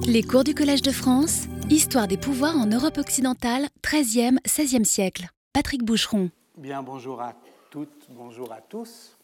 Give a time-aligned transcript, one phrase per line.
[0.00, 5.28] Les cours du Collège de France, Histoire des pouvoirs en Europe occidentale, 13e, 16e siècle.
[5.52, 6.30] Patrick Boucheron.
[6.56, 7.34] Bien, bonjour à
[7.70, 9.16] toutes, bonjour à tous.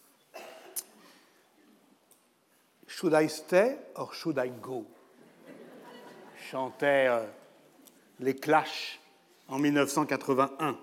[2.87, 4.85] Should I stay or should I go?
[6.51, 7.25] Chantait euh,
[8.21, 9.01] les Clash
[9.49, 10.77] en 1981.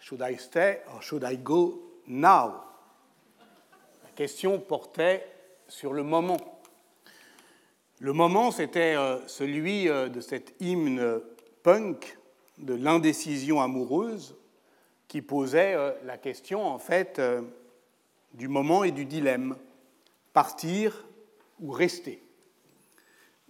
[0.00, 2.54] Should I stay or should I go now?
[4.04, 5.26] La question portait
[5.68, 6.57] sur le moment.
[8.00, 11.20] Le moment, c'était euh, celui euh, de cet hymne
[11.62, 12.16] punk
[12.58, 14.36] de l'indécision amoureuse
[15.08, 17.20] qui posait la question, en fait,
[18.34, 19.56] du moment et du dilemme.
[20.34, 21.06] Partir
[21.60, 22.22] ou rester?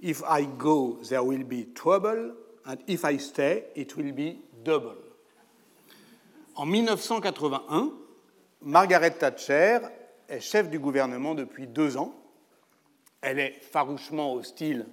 [0.00, 2.34] If I go, there will be trouble,
[2.64, 4.96] and if I stay, it will be double.
[6.54, 7.92] En 1981,
[8.62, 9.80] Margaret Thatcher
[10.28, 12.14] est chef du gouvernement depuis deux ans.
[13.20, 14.86] Elle est farouchement hostile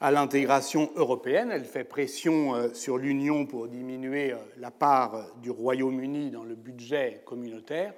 [0.00, 1.50] à l'intégration européenne.
[1.50, 6.44] Elle fait pression euh, sur l'Union pour diminuer euh, la part euh, du Royaume-Uni dans
[6.44, 7.94] le budget communautaire.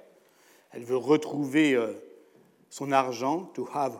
[0.71, 1.77] Elle veut retrouver
[2.69, 3.97] son argent, to have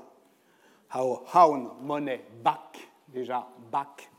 [0.94, 4.10] our own money back, déjà back.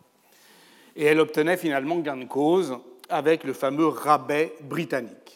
[0.97, 2.79] Et elle obtenait finalement gain de cause
[3.11, 5.28] avec le fameux rabais britannique.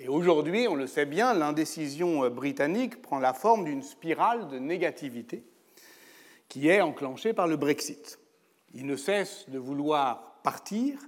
[0.00, 4.58] Et aujourd'hui, on le sait bien, l'indécision euh, britannique prend la forme d'une spirale de
[4.58, 5.42] négativité
[6.48, 8.20] qui est enclenchée par le Brexit.
[8.74, 10.98] Ils ne cessent de vouloir partir,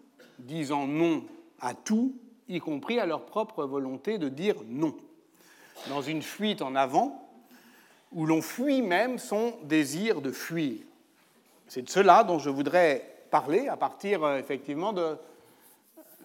[0.41, 1.25] disant non
[1.61, 2.17] à tout,
[2.49, 4.97] y compris à leur propre volonté de dire non.
[5.89, 7.31] Dans une fuite en avant,
[8.11, 10.81] où l'on fuit même son désir de fuir.
[11.69, 14.93] C'est de cela dont je voudrais parler à partir euh, effectivement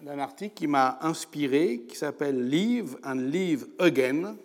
[0.02, 4.36] d'un article qui m'a inspiré, qui s'appelle Leave and Leave Again,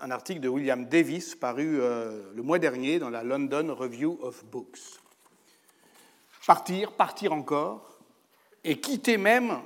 [0.00, 4.44] un article de William Davis paru euh, le mois dernier dans la London Review of
[4.46, 5.00] Books.
[6.46, 7.98] Partir, partir encore,
[8.64, 9.58] et quitter même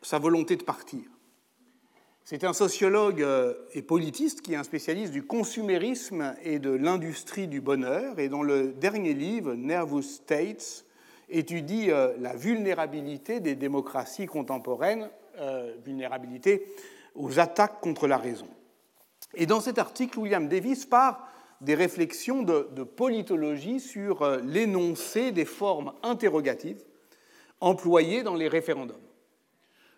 [0.00, 1.02] sa volonté de partir.
[2.24, 7.48] C'est un sociologue euh, et politiste qui est un spécialiste du consumérisme et de l'industrie
[7.48, 10.84] du bonheur, et dont le dernier livre, Nervous States,
[11.28, 16.66] étudie euh, la vulnérabilité des démocraties contemporaines, euh, vulnérabilité
[17.14, 18.48] aux attaques contre la raison.
[19.34, 21.28] Et dans cet article, William Davis part
[21.60, 26.82] des réflexions de, de politologie sur l'énoncé des formes interrogatives
[27.60, 28.96] employées dans les référendums.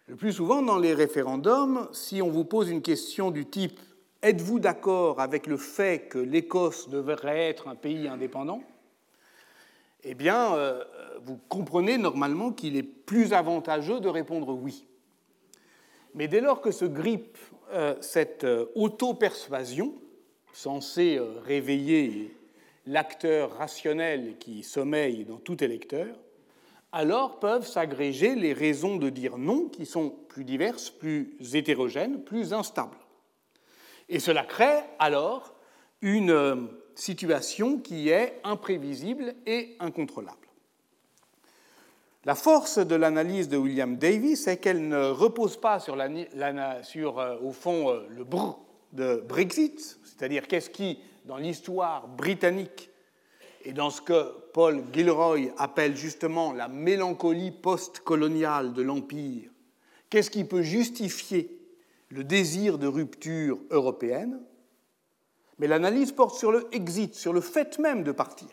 [0.06, 3.80] Le plus souvent, dans les référendums, si on vous pose une question du type
[4.22, 8.62] Êtes-vous d'accord avec le fait que l'Écosse devrait être un pays indépendant?
[10.08, 10.84] Eh bien, euh,
[11.24, 14.86] vous comprenez normalement qu'il est plus avantageux de répondre oui.
[16.14, 17.36] Mais dès lors que se grippe
[17.72, 19.94] euh, cette euh, auto-persuasion,
[20.52, 22.32] censée réveiller
[22.86, 26.16] l'acteur rationnel qui sommeille dans tout électeur,
[26.92, 32.54] alors peuvent s'agréger les raisons de dire non qui sont plus diverses, plus hétérogènes, plus
[32.54, 32.96] instables.
[34.08, 35.52] Et cela crée alors
[36.00, 36.56] une euh,
[36.96, 40.38] situation qui est imprévisible et incontrôlable.
[42.24, 47.52] La force de l'analyse de William Davis est qu'elle ne repose pas sur, euh, au
[47.52, 48.58] fond, euh, le brr
[48.92, 52.90] de Brexit, c'est-à-dire qu'est-ce qui, dans l'histoire britannique,
[53.64, 59.50] et dans ce que Paul Gilroy appelle justement la mélancolie post-coloniale de l'Empire,
[60.08, 61.60] qu'est-ce qui peut justifier
[62.08, 64.40] le désir de rupture européenne?
[65.58, 68.48] Mais l'analyse porte sur le exit, sur le fait même de partir,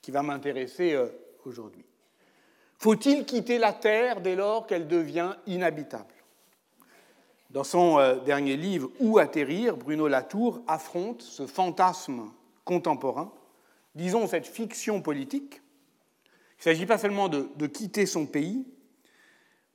[0.00, 1.08] qui va m'intéresser euh,
[1.44, 1.84] aujourd'hui.
[2.78, 6.14] Faut-il quitter la Terre dès lors qu'elle devient inhabitable?
[7.50, 12.30] Dans son euh, dernier livre Où atterrir, Bruno Latour affronte ce fantasme
[12.64, 13.32] contemporain.
[13.94, 15.62] Disons, cette fiction politique,
[16.24, 18.66] il ne s'agit pas seulement de, de, quitter son pays,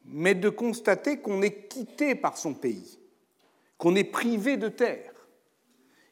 [0.03, 2.99] mais de constater qu'on est quitté par son pays,
[3.77, 5.13] qu'on est privé de terre,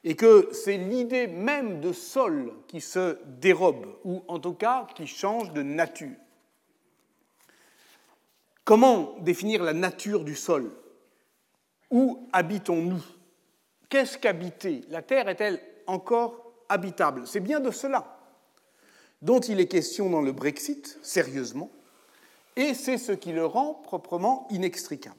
[0.04, 5.08] et que c'est l'idée même de sol qui se dérobe, ou en tout cas qui
[5.08, 6.16] change de nature.
[8.64, 10.72] Comment définir la nature du sol?
[11.90, 13.04] Où habitons-nous?
[13.90, 14.82] Qu'est-ce qu'habiter?
[14.90, 17.26] La Terre est-elle encore habitable?
[17.26, 18.20] C'est bien de cela
[19.22, 21.72] dont il est question dans le Brexit, sérieusement,
[22.56, 25.16] et c'est ce qui le rend proprement inextricable.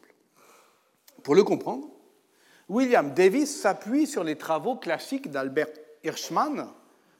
[1.24, 1.88] Pour le comprendre,
[2.68, 5.68] William Davis s'appuie sur les travaux classiques d'Albert
[6.04, 6.68] Hirschman,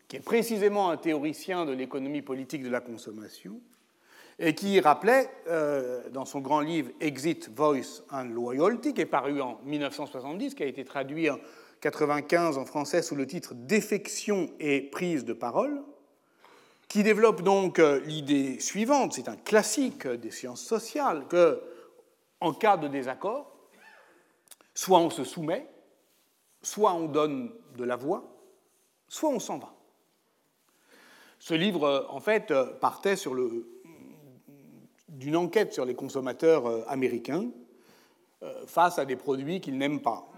[0.06, 3.61] qui est précisément un théoricien de l'économie politique de la consommation,
[4.39, 9.41] et qui rappelait euh, dans son grand livre Exit, Voice and Loyalty, qui est paru
[9.41, 11.39] en 1970, qui a été traduit en
[11.81, 15.83] 95 en français sous le titre Défection et prise de parole,
[16.89, 21.61] qui développe donc euh, l'idée suivante, c'est un classique des sciences sociales, que
[22.41, 23.57] en cas de désaccord,
[24.78, 25.66] soit on se soumet,
[26.62, 28.22] soit on donne de la voix,
[29.08, 29.75] soit on s'en va.
[31.40, 33.16] Ce livre, euh, en fait, euh, partait
[35.08, 37.46] d'une enquête sur les consommateurs américains
[38.66, 40.28] face à des produits qu'ils n'aiment pas.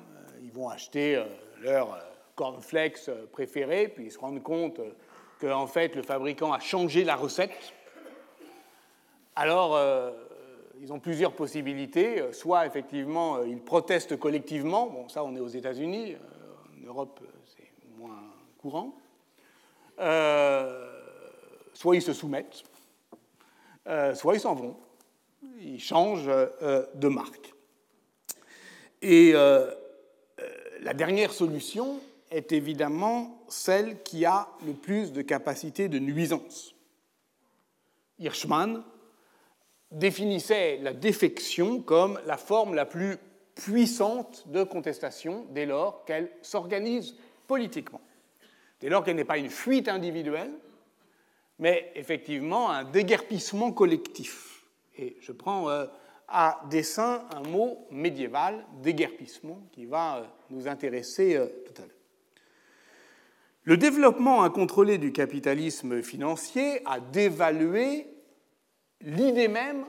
[0.41, 1.23] Ils vont acheter
[1.61, 2.01] leur
[2.35, 4.81] cornflakes préféré, puis ils se rendent compte
[5.39, 7.75] qu'en fait le fabricant a changé la recette,
[9.37, 10.11] alors euh,
[10.81, 12.33] ils ont plusieurs possibilités.
[12.33, 17.21] Soit effectivement euh, ils protestent collectivement, bon ça on est aux États-Unis, euh, en Europe
[17.47, 18.23] c'est moins
[18.59, 18.95] courant.
[21.75, 22.65] soit ils se soumettent,
[24.15, 24.77] soit ils s'en vont,
[25.61, 26.31] ils changent
[26.95, 27.55] de marque.
[29.03, 32.01] Et la dernière solution,
[32.31, 36.75] est évidemment celle qui a le plus de capacité de nuisance.
[38.19, 38.85] Hirschman
[39.91, 43.17] définissait la défection comme la forme la plus
[43.55, 47.17] puissante de contestation dès lors qu'elle s'organise
[47.47, 48.01] politiquement.
[48.81, 50.53] Dès lors qu'elle n'est pas une fuite individuelle,
[51.59, 54.65] mais effectivement un déguerpissement collectif.
[54.97, 55.87] Et je prends euh,
[56.29, 61.97] à dessein un mot médiéval, déguerpissement, qui va euh, nous intéresser euh, tout à l'heure.
[63.65, 68.07] Le développement incontrôlé du capitalisme financier a dévalué
[69.03, 69.85] l'idée même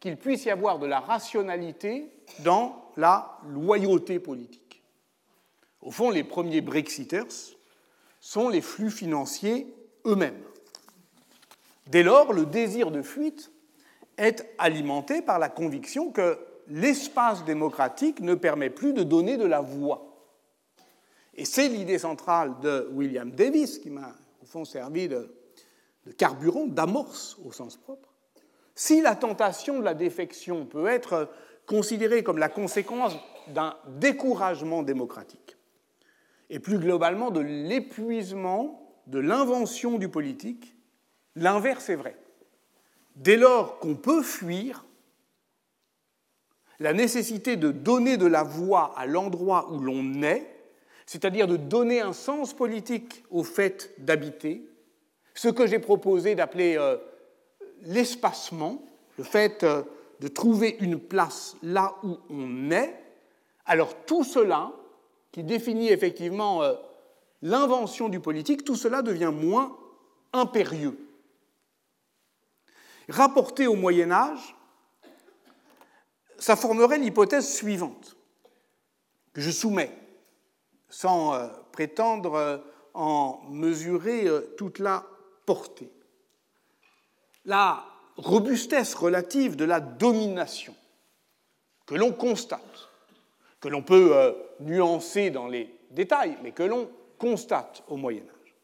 [0.00, 2.10] qu'il puisse y avoir de la rationalité
[2.40, 4.82] dans la loyauté politique.
[5.80, 7.56] Au fond, les premiers Brexiters
[8.20, 9.72] sont les flux financiers
[10.04, 10.42] eux-mêmes.
[11.86, 13.52] Dès lors, le désir de fuite
[14.18, 19.60] est alimenté par la conviction que l'espace démocratique ne permet plus de donner de la
[19.60, 20.06] voix.
[21.34, 25.32] Et c'est l'idée centrale de William Davis qui m'a, au fond, servi de,
[26.18, 28.15] carburant, d'amorce au sens propre.
[28.76, 31.28] Si la tentation de la défection peut être
[31.66, 33.16] considérée comme la conséquence
[33.48, 35.56] d'un découragement démocratique,
[36.48, 40.76] et plus globalement de l'épuisement de l'invention du politique,
[41.34, 42.16] l'inverse est vrai.
[43.16, 44.84] Dès lors qu'on peut fuir,
[46.78, 50.56] la nécessité de donner de la voix à l'endroit où l'on est
[51.06, 54.68] c'est-à-dire de donner un sens politique au fait d'habiter,
[55.34, 56.96] ce que j'ai proposé d'appeler euh,
[57.82, 58.82] l'espacement,
[59.18, 59.82] le fait euh,
[60.20, 62.94] de trouver une place là où on est,
[63.64, 64.72] alors tout cela,
[65.32, 66.74] qui définit effectivement euh,
[67.42, 69.76] l'invention du politique, tout cela devient moins
[70.32, 70.98] impérieux.
[73.08, 74.56] Rapporté au Moyen Âge,
[76.38, 78.16] ça formerait l'hypothèse suivante,
[79.32, 79.96] que je soumets
[80.88, 82.62] sans euh, prétendre
[82.94, 84.26] en mesurer
[84.56, 85.04] toute la
[85.44, 85.90] portée.
[87.46, 87.84] La
[88.16, 90.74] robustesse relative de la domination
[91.86, 92.88] que l'on constate,
[93.60, 98.54] que l'on peut nuancer dans les détails, mais que l'on constate au Moyen Âge.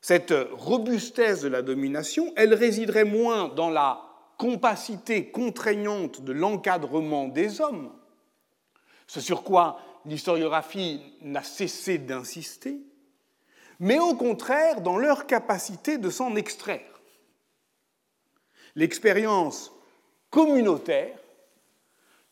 [0.00, 4.02] Cette robustesse de la domination, elle résiderait moins dans la
[4.36, 7.92] compacité contraignante de l'encadrement des hommes,
[9.06, 12.80] ce sur quoi l'historiographie n'a cessé d'insister,
[13.78, 16.93] mais au contraire dans leur capacité de s'en extraire.
[18.74, 19.72] L'expérience
[20.30, 21.18] communautaire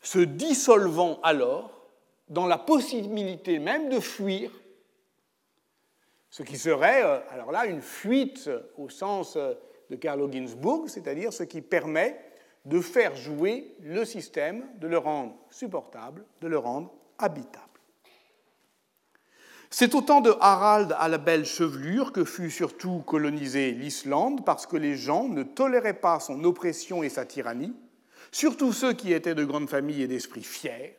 [0.01, 1.87] se dissolvant alors
[2.29, 4.51] dans la possibilité même de fuir,
[6.29, 9.53] ce qui serait euh, alors là une fuite au sens euh,
[9.89, 12.19] de Carlo Ginzburg, c'est-à-dire ce qui permet
[12.65, 17.72] de faire jouer le système, de le rendre supportable, de le rendre habitable.
[19.75, 24.67] C'est au temps de Harald à la belle chevelure que fut surtout colonisée l'Islande parce
[24.67, 27.73] que les gens ne toléraient pas son oppression et sa tyrannie,
[28.31, 30.95] surtout ceux qui étaient de grandes familles et d'esprits fiers,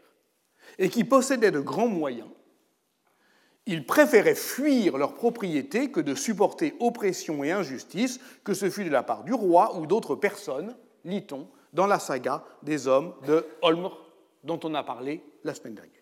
[0.79, 2.27] et qui possédaient de grands moyens.
[3.67, 8.91] Ils préféraient fuir leur propriété que de supporter oppression et injustice, que ce fût de
[8.91, 13.97] la part du roi ou d'autres personnes, lit-on dans la saga des hommes de Holmr,
[14.43, 15.94] dont on a parlé la semaine dernière.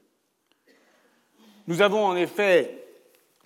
[1.68, 2.84] Nous avons en effet,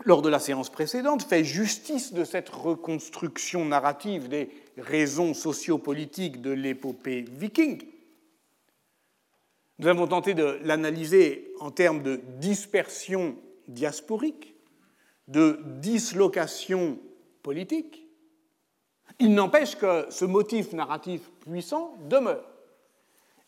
[0.04, 6.50] lors de la séance précédente, fait justice de cette reconstruction narrative des raisons sociopolitiques de
[6.50, 7.82] l'épopée viking.
[9.78, 13.37] Nous avons tenté de l'analyser en termes de dispersion
[13.68, 14.54] diasporique,
[15.28, 16.99] de dislocation
[17.42, 18.06] politique.
[19.18, 22.49] Il n'empêche que ce motif narratif puissant demeure,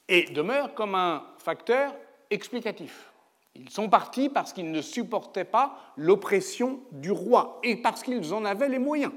[0.08, 1.94] et demeure comme un facteur
[2.30, 3.10] explicatif.
[3.58, 8.44] Ils sont partis parce qu'ils ne supportaient pas l'oppression du roi et parce qu'ils en
[8.44, 9.12] avaient les moyens.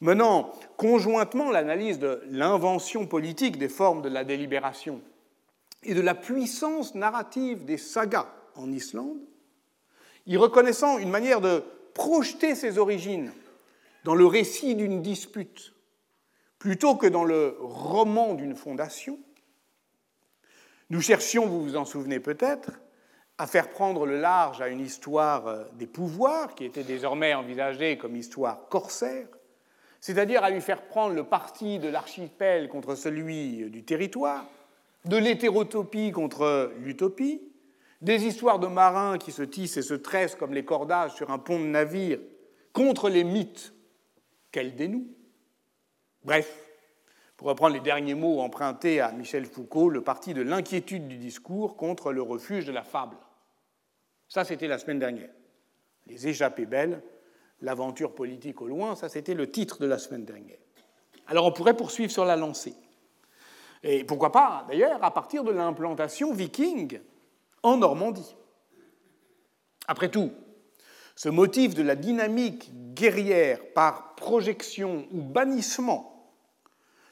[0.00, 5.00] menant conjointement l'analyse de l'invention politique des formes de la délibération
[5.82, 9.18] et de la puissance narrative des sagas en Islande,
[10.26, 11.62] y reconnaissant une manière de
[11.94, 13.32] projeter ses origines
[14.04, 15.72] dans le récit d'une dispute
[16.58, 19.18] plutôt que dans le roman d'une fondation,
[20.90, 22.70] nous cherchions, vous vous en souvenez peut-être,
[23.38, 27.98] à faire prendre le large à une histoire euh, des pouvoirs qui était désormais envisagée
[27.98, 29.28] comme histoire corsaire,
[30.00, 34.46] c'est-à-dire à lui faire prendre le parti de l'archipel contre celui du territoire,
[35.04, 37.42] de l'hétérotopie contre l'utopie,
[38.00, 41.38] des histoires de marins qui se tissent et se tressent comme les cordages sur un
[41.38, 42.18] pont de navire
[42.72, 43.72] contre les mythes
[44.52, 45.08] qu'elles dénouent.
[46.24, 46.65] Bref,
[47.36, 51.76] pour reprendre les derniers mots empruntés à Michel Foucault, le parti de l'inquiétude du discours
[51.76, 53.18] contre le refuge de la fable.
[54.28, 55.30] Ça, c'était la semaine dernière.
[56.06, 57.02] Les échappées belles,
[57.60, 60.58] l'aventure politique au loin, ça, c'était le titre de la semaine dernière.
[61.26, 62.74] Alors, on pourrait poursuivre sur la lancée.
[63.82, 67.00] Et pourquoi pas, d'ailleurs, à partir de l'implantation viking
[67.62, 68.34] en Normandie.
[69.86, 70.32] Après tout,
[71.14, 76.15] ce motif de la dynamique guerrière par projection ou bannissement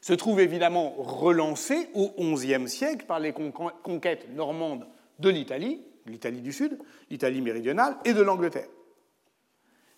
[0.05, 4.87] se trouve évidemment relancé au XIe siècle par les conquêtes normandes
[5.19, 8.69] de l'Italie, l'Italie du Sud, l'Italie méridionale et de l'Angleterre.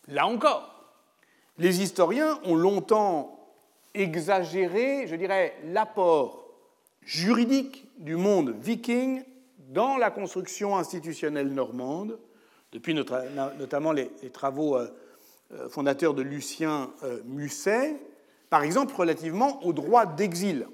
[0.07, 0.95] Là encore,
[1.59, 3.51] les historiens ont longtemps
[3.95, 6.55] exagéré, je dirais, l'apport
[7.03, 9.25] juridique du monde viking
[9.71, 12.17] dans la construction institutionnelle normande,
[12.71, 14.87] depuis notamment les, travaux euh,
[15.51, 17.97] euh, fondateurs de Lucien euh, Musset,
[18.51, 20.69] par exemple relativement au droit d'exil,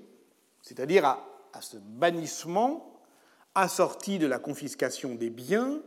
[0.61, 1.29] c'est-à-dire à,
[1.61, 3.01] ce bannissement
[3.55, 5.83] assorti de la confiscation des biens,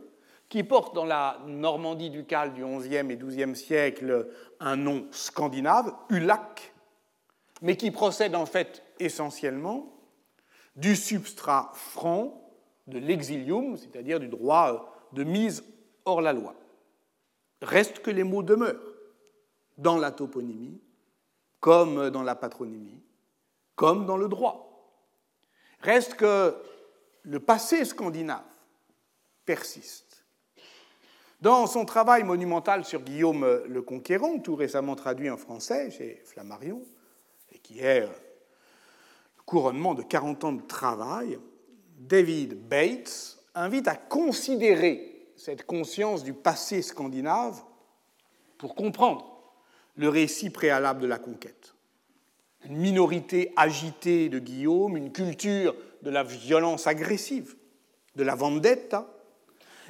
[0.48, 4.28] qui porte dans la Normandie ducale du XIe et XIIe siècle
[4.60, 6.72] un nom scandinave, Ulac,
[7.62, 9.92] mais qui procède en fait essentiellement
[10.76, 12.48] du substrat franc
[12.86, 15.64] de l'exilium, c'est-à-dire du droit de mise
[16.04, 16.54] hors la loi.
[17.62, 18.80] Reste que les mots demeurent
[19.78, 20.80] dans la toponymie
[21.66, 23.02] comme dans la patronymie,
[23.74, 24.88] comme dans le droit.
[25.80, 26.54] Reste que
[27.24, 28.44] le passé scandinave
[29.44, 30.24] persiste.
[31.40, 36.82] Dans son travail monumental sur Guillaume le Conquérant, tout récemment traduit en français chez Flammarion,
[37.50, 38.12] et qui est le
[39.44, 41.36] couronnement de 40 ans de travail,
[41.98, 47.60] David Bates invite à considérer cette conscience du passé scandinave
[48.56, 49.35] pour comprendre
[49.96, 51.74] le récit préalable de la conquête.
[52.64, 57.56] Une minorité agitée de Guillaume, une culture de la violence agressive,
[58.16, 59.08] de la vendetta,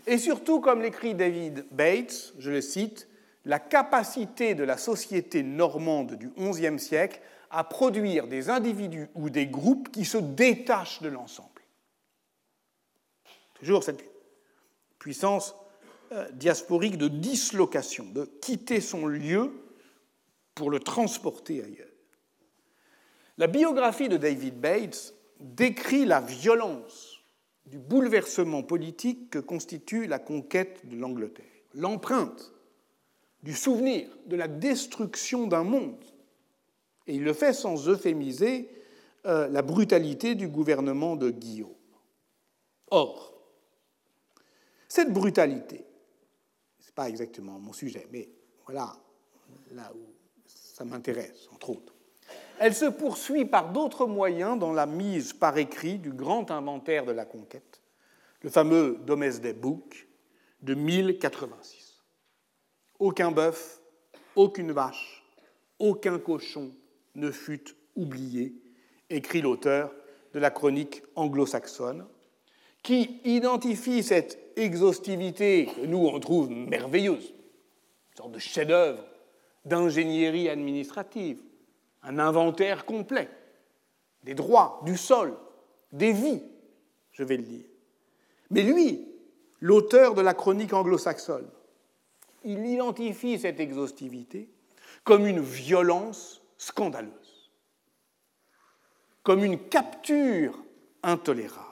[0.06, 3.08] et surtout, comme l'écrit David Bates, je le cite,
[3.44, 7.20] la capacité de la société normande du XIe siècle
[7.50, 11.48] à produire des individus ou des groupes qui se détachent de l'ensemble.
[13.54, 14.04] Toujours cette
[14.98, 15.54] puissance
[16.12, 19.52] euh, diasporique de dislocation, de quitter son lieu
[20.56, 21.86] pour le transporter ailleurs.
[23.38, 27.20] La biographie de David Bates décrit la violence
[27.66, 31.44] du bouleversement politique que constitue la conquête de l'Angleterre,
[31.74, 32.52] l'empreinte
[33.42, 36.02] du souvenir de la destruction d'un monde.
[37.06, 38.70] Et il le fait sans euphémiser
[39.26, 41.70] euh, la brutalité du gouvernement de Guillaume.
[42.90, 43.34] Or,
[44.88, 45.84] cette brutalité,
[46.80, 48.30] ce n'est pas exactement mon sujet, mais
[48.64, 48.96] voilà
[49.72, 50.15] là où
[50.76, 51.94] ça m'intéresse, entre autres.
[52.58, 57.12] Elle se poursuit par d'autres moyens dans la mise par écrit du grand inventaire de
[57.12, 57.80] la conquête,
[58.42, 60.06] le fameux Domesday Book
[60.60, 62.02] de 1086.
[62.98, 63.80] Aucun bœuf,
[64.34, 65.24] aucune vache,
[65.78, 66.70] aucun cochon
[67.14, 68.54] ne fut oublié,
[69.08, 69.94] écrit l'auteur
[70.34, 72.06] de la chronique anglo-saxonne,
[72.82, 77.32] qui identifie cette exhaustivité que nous on trouve merveilleuse,
[78.10, 79.02] une sorte de chef-d'œuvre
[79.66, 81.42] d'ingénierie administrative,
[82.02, 83.28] un inventaire complet
[84.22, 85.36] des droits, du sol,
[85.92, 86.42] des vies,
[87.12, 87.64] je vais le dire.
[88.50, 89.06] Mais lui,
[89.60, 91.48] l'auteur de la chronique anglo-saxonne,
[92.44, 94.48] il identifie cette exhaustivité
[95.04, 97.50] comme une violence scandaleuse,
[99.22, 100.58] comme une capture
[101.02, 101.66] intolérable.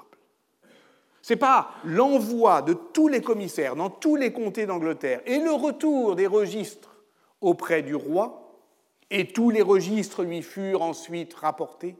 [1.22, 5.52] Ce n'est pas l'envoi de tous les commissaires dans tous les comtés d'Angleterre et le
[5.52, 6.93] retour des registres
[7.44, 8.58] auprès du roi,
[9.10, 11.96] et tous les registres lui furent ensuite rapportés,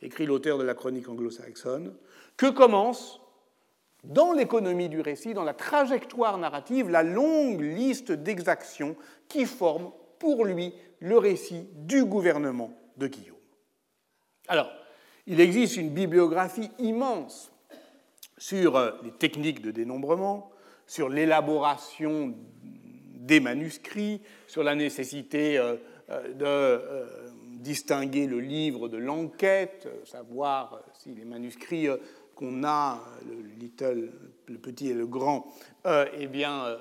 [0.00, 1.94] écrit l'auteur de la chronique anglo-saxonne,
[2.36, 3.20] que commence,
[4.04, 8.94] dans l'économie du récit, dans la trajectoire narrative, la longue liste d'exactions
[9.28, 9.90] qui forment
[10.20, 13.36] pour lui le récit du gouvernement de Guillaume.
[14.46, 14.70] Alors,
[15.26, 17.50] il existe une bibliographie immense
[18.38, 20.50] sur euh, les techniques de dénombrement,
[20.86, 22.34] sur l'élaboration
[23.26, 25.76] des manuscrits, sur la nécessité euh,
[26.10, 31.88] euh, de distinguer le livre de l'enquête, savoir si les manuscrits
[32.36, 33.02] qu'on a,
[34.46, 35.52] le petit et le grand,
[35.84, 36.78] eh bien,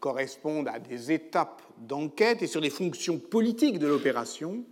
[0.00, 4.64] correspondent à des étapes d'enquête et sur les fonctions politiques de l'opération,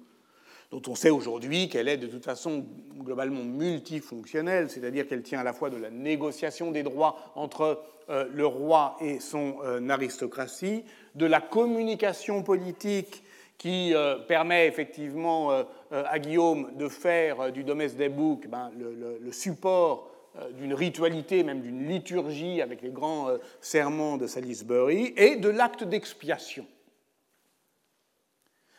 [0.73, 2.64] dont on sait aujourd'hui qu'elle est de toute façon
[2.99, 8.26] globalement multifonctionnelle, c'est-à-dire qu'elle tient à la fois de la négociation des droits entre euh,
[8.33, 13.23] le roi et son euh, aristocratie, de la communication politique
[13.59, 15.50] qui euh, permet effectivement
[15.91, 20.09] à Guillaume de faire du Domesday des Boucs ben, le, support
[20.57, 23.29] d'une ritualité, même d'une liturgie avec les grands
[23.61, 26.67] serments de Salisbury, et de l'acte d'expiation.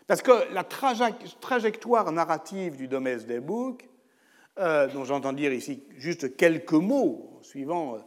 [0.07, 3.87] Parce que la trajectoire narrative du Domesday Book,
[4.59, 7.99] euh, dont j'entends dire ici juste quelques mots, suivant euh,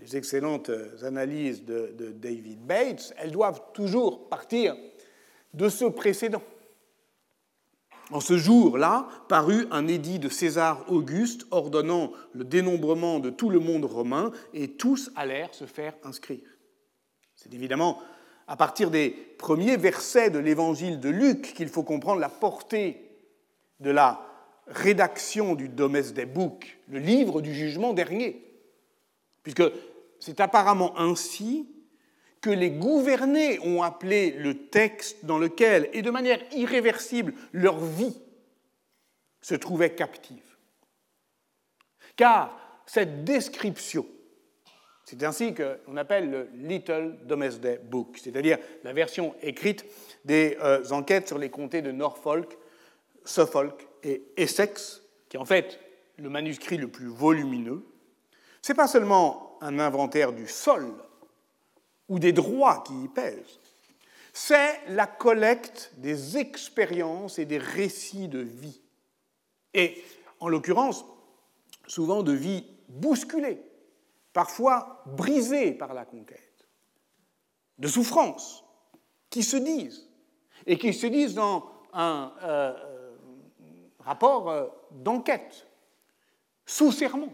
[0.00, 0.70] les excellentes
[1.02, 4.76] analyses de, de, David Bates, elles doivent toujours partir
[5.54, 6.42] de ce précédent.
[8.10, 13.58] En ce jour-là, parut un édit de César Auguste ordonnant le dénombrement de tout le
[13.58, 16.46] monde romain, et tous allèrent se faire inscrire.
[17.34, 18.00] C'est évidemment
[18.46, 23.10] à partir des premiers versets de l'évangile de Luc qu'il faut comprendre la portée
[23.80, 24.22] de la
[24.68, 28.42] rédaction du Domesday Book, le livre du jugement dernier.
[29.42, 29.64] Puisque
[30.18, 31.68] c'est apparemment ainsi
[32.40, 38.16] que les gouvernés ont appelé le texte dans lequel, et de manière irréversible, leur vie
[39.40, 40.56] se trouvait captive.
[42.16, 44.06] Car cette description
[45.06, 49.86] c'est ainsi qu'on appelle le Little Domesday Book, c'est-à-dire la version écrite
[50.24, 52.58] des euh, enquêtes sur les comtés de Norfolk,
[53.24, 55.78] Suffolk et Essex, qui est en fait
[56.16, 57.86] le manuscrit le plus volumineux.
[58.62, 60.92] Ce n'est pas seulement un inventaire du sol
[62.08, 63.60] ou des droits qui y pèsent,
[64.32, 68.82] c'est la collecte des expériences et des récits de vie.
[69.72, 70.02] Et
[70.40, 71.04] en l'occurrence,
[71.86, 73.60] souvent de vie bousculée
[74.36, 76.68] parfois brisés par la conquête,
[77.78, 78.66] de souffrances,
[79.30, 80.10] qui se disent,
[80.66, 83.14] et qui se disent dans un euh, euh,
[84.00, 85.66] rapport euh, d'enquête,
[86.66, 87.32] sous serment.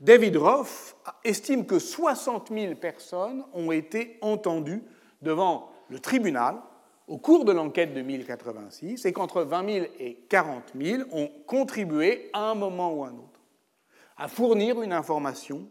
[0.00, 4.82] David Roth estime que 60 000 personnes ont été entendues
[5.20, 6.56] devant le tribunal
[7.08, 12.30] au cours de l'enquête de 1086 et qu'entre 20 000 et 40 000 ont contribué
[12.32, 13.37] à un moment ou à un autre
[14.18, 15.70] à fournir une information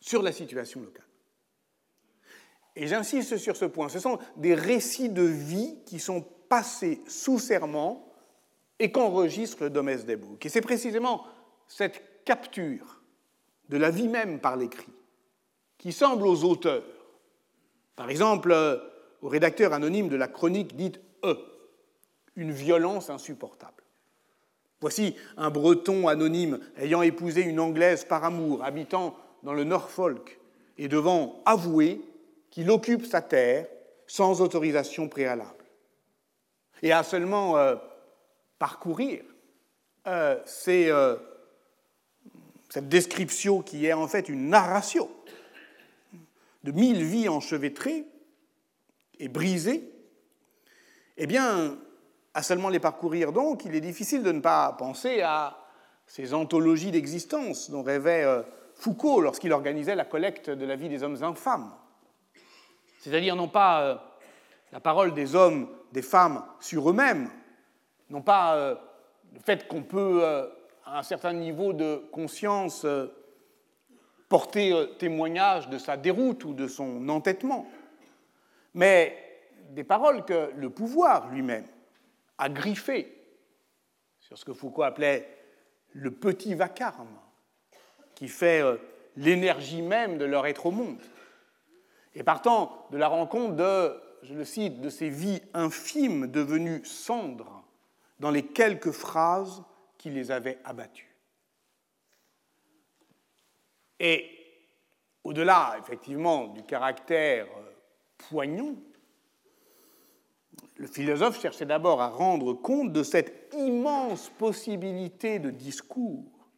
[0.00, 1.06] sur la situation locale.
[2.76, 7.38] Et j'insiste sur ce point, ce sont des récits de vie qui sont passés sous
[7.38, 8.12] serment
[8.78, 10.44] et qu'enregistre le Domesday Book.
[10.44, 11.24] Et c'est précisément
[11.66, 13.02] cette capture
[13.68, 14.92] de la vie même par l'écrit
[15.78, 16.84] qui semble aux auteurs,
[17.96, 18.52] par exemple
[19.20, 21.36] au rédacteur anonyme de la chronique dite E,
[22.36, 23.81] une violence insupportable.
[24.82, 30.40] Voici un breton anonyme ayant épousé une anglaise par amour, habitant dans le Norfolk,
[30.76, 32.00] et devant avouer
[32.50, 33.68] qu'il occupe sa terre
[34.08, 35.64] sans autorisation préalable.
[36.82, 37.76] Et à seulement euh,
[38.58, 39.22] parcourir
[40.08, 41.16] euh, euh,
[42.68, 45.08] cette description qui est en fait une narration
[46.64, 48.04] de mille vies enchevêtrées
[49.20, 49.88] et brisées,
[51.18, 51.78] eh bien,
[52.34, 55.58] à seulement les parcourir donc, il est difficile de ne pas penser à
[56.06, 58.42] ces anthologies d'existence dont rêvait euh,
[58.74, 61.72] Foucault lorsqu'il organisait la collecte de la vie des hommes infâmes.
[62.98, 63.96] C'est-à-dire non pas euh,
[64.72, 67.28] la parole des hommes, des femmes sur eux-mêmes,
[68.08, 68.74] non pas euh,
[69.32, 70.24] le fait qu'on peut,
[70.84, 72.86] à un certain niveau de conscience,
[74.28, 77.66] porter témoignage de sa déroute ou de son entêtement,
[78.74, 79.16] mais
[79.70, 81.64] des paroles que le pouvoir lui-même
[82.38, 83.12] à griffer
[84.20, 85.28] sur ce que Foucault appelait
[85.92, 87.18] le petit vacarme,
[88.14, 88.76] qui fait euh,
[89.16, 91.00] l'énergie même de leur être au monde.
[92.14, 97.64] Et partant de la rencontre de, je le cite, de ces vies infimes devenues cendres
[98.20, 99.62] dans les quelques phrases
[99.98, 101.16] qui les avaient abattues.
[103.98, 104.30] Et
[105.24, 107.72] au-delà, effectivement, du caractère euh,
[108.18, 108.74] poignant
[110.82, 116.48] le philosophe cherchait d'abord à rendre compte de cette immense possibilité de discours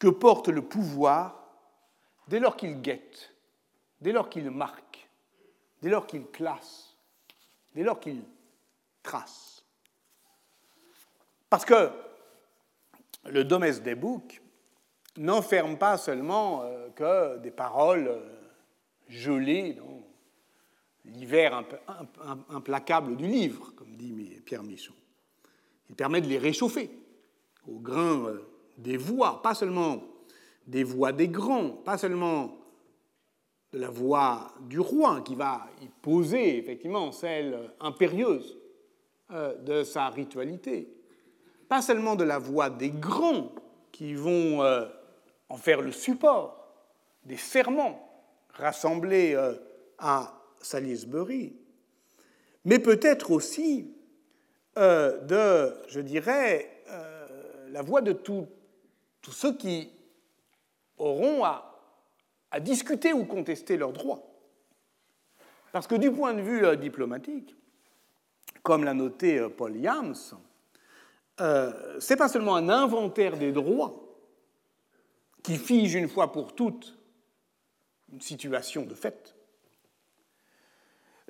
[0.00, 1.52] que porte le pouvoir
[2.26, 3.32] dès lors qu'il guette,
[4.00, 5.08] dès lors qu'il marque,
[5.82, 6.96] dès lors qu'il classe,
[7.72, 8.24] dès lors qu'il
[9.04, 9.64] trace.
[11.48, 11.92] Parce que
[13.26, 14.42] le Domesday des boucs
[15.16, 18.20] n'enferme pas seulement euh, que des paroles euh,
[19.08, 19.78] gelées
[21.04, 21.64] l'hiver
[22.50, 24.12] implacable du livre, comme dit
[24.44, 24.94] Pierre Michon.
[25.88, 26.90] Il permet de les réchauffer
[27.66, 28.40] au grain euh,
[28.78, 30.02] des voix, pas seulement
[30.66, 32.56] des voix des grands, pas seulement
[33.72, 38.56] de la voix du roi qui va y poser effectivement celle impérieuse
[39.30, 40.92] de sa ritualité,
[41.68, 43.52] pas seulement de la voix des grands
[43.92, 44.60] qui vont
[45.50, 46.60] en faire le support
[47.24, 48.10] des serments
[48.54, 49.54] rassemblés euh,
[49.98, 51.56] à Salisbury,
[52.64, 53.94] mais peut-être aussi
[54.78, 58.46] euh, de, je dirais, euh, la voix de tous
[59.30, 59.90] ceux qui
[60.98, 61.66] auront à,
[62.60, 64.22] discuter ou contester leurs droits.
[65.72, 67.54] Parce que du point de vue diplomatique,
[68.62, 70.16] comme l'a noté Paul Yams,
[71.38, 74.10] ce n'est pas seulement un inventaire des droits,
[75.42, 76.98] qui fige une fois pour toutes
[78.12, 79.34] une situation de fait.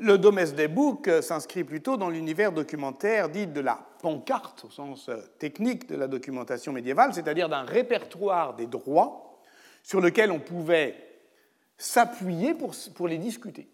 [0.02, 5.88] Le Domesday Book s'inscrit plutôt dans l'univers documentaire dit de la pancarte, au sens technique
[5.88, 9.38] de la documentation médiévale, c'est-à-dire d'un répertoire des droits
[9.82, 10.96] sur lequel on pouvait
[11.76, 13.68] s'appuyer pour, pour les discuter.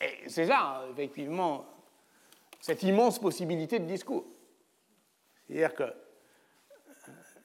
[0.00, 1.64] Et c'est ça, effectivement,
[2.60, 4.26] cette immense possibilité de discours.
[5.46, 5.94] C'est-à-dire que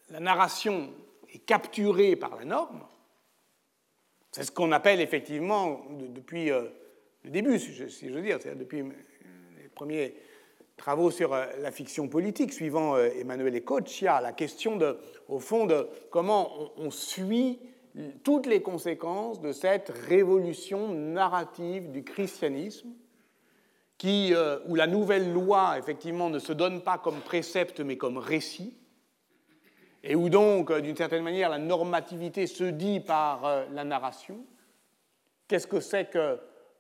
[0.10, 0.91] la narration
[1.29, 2.84] est capturé par la norme,
[4.31, 6.69] c'est ce qu'on appelle effectivement, depuis euh,
[7.23, 10.15] le début, si je, veux dire, c'est-à-dire depuis les premiers
[10.77, 15.65] travaux sur euh, la fiction politique, suivant euh, Emmanuel Ecochia, la question, de, au fond,
[15.65, 17.60] de comment on, suit
[18.23, 22.89] toutes les conséquences de cette révolution narrative du christianisme,
[23.97, 24.34] qui,
[24.67, 28.81] où la nouvelle loi, effectivement, ne se donne pas comme précepte, mais comme récit,
[30.03, 34.43] et où donc, euh, d'une certaine manière, la normativité se dit par euh, la narration.
[35.47, 36.10] Qu'est-ce que c'est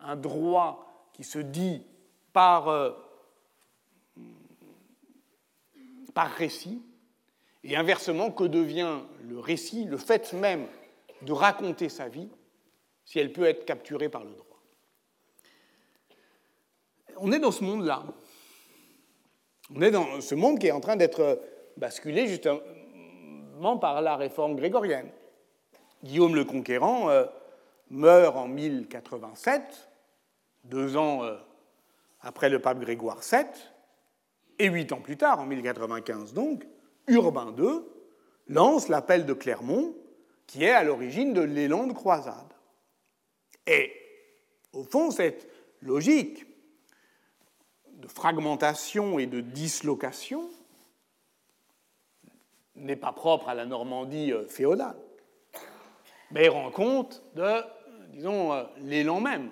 [0.01, 1.85] qu'un droit qui se dit
[2.33, 2.91] par, euh,
[6.13, 6.81] par récit
[7.63, 10.67] Et inversement, que devient le récit, le fait même
[11.21, 12.29] de raconter sa vie,
[13.05, 14.61] si elle peut être capturée par le droit
[17.17, 18.03] On est dans ce monde-là.
[19.75, 21.39] On est dans ce monde qui est en train d'être
[21.77, 25.09] basculé justement par la réforme grégorienne.
[26.03, 27.25] Guillaume le Conquérant euh,
[27.89, 29.90] meurt en 1087,
[30.63, 31.37] deux ans euh,
[32.21, 33.45] après le pape Grégoire VII,
[34.59, 36.67] et huit ans plus tard, en 1095 donc,
[37.07, 37.81] Urbain II
[38.47, 39.95] lance l'appel de Clermont,
[40.45, 42.53] qui est à l'origine de l'élan de croisade.
[43.65, 43.91] Et
[44.73, 45.47] au fond, cette
[45.81, 46.45] logique
[47.93, 50.49] de fragmentation et de dislocation
[52.75, 54.97] n'est pas propre à la Normandie euh, féodale,
[56.31, 57.63] mais rend compte de,
[58.09, 59.51] disons, euh, l'élan même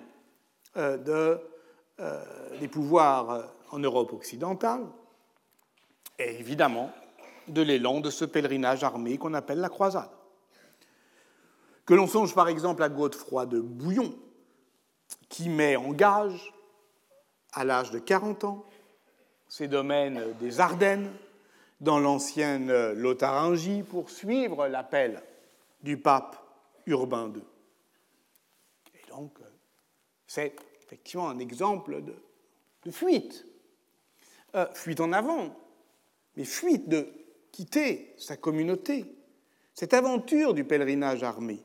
[0.76, 1.38] de,
[2.58, 4.86] des pouvoirs en Europe occidentale,
[6.18, 6.92] et évidemment
[7.48, 10.10] de l'élan de ce pèlerinage armé qu'on appelle la croisade.
[11.84, 14.14] Que l'on songe par exemple à Godefroy de Bouillon,
[15.28, 16.52] qui met en gage,
[17.52, 18.64] à l'âge de 40 ans,
[19.48, 21.10] ses domaines des Ardennes,
[21.80, 25.22] dans l'ancienne Lotharingie pour suivre l'appel
[25.82, 26.36] du pape
[26.86, 27.42] Urbain II.
[28.94, 29.38] Et donc,
[30.30, 33.44] c'est effectivement un exemple de, fuite.
[34.54, 35.56] Euh, fuite en avant,
[36.36, 37.08] mais fuite de
[37.50, 39.06] quitter sa communauté.
[39.74, 41.58] Cette aventure du pèlerinage armé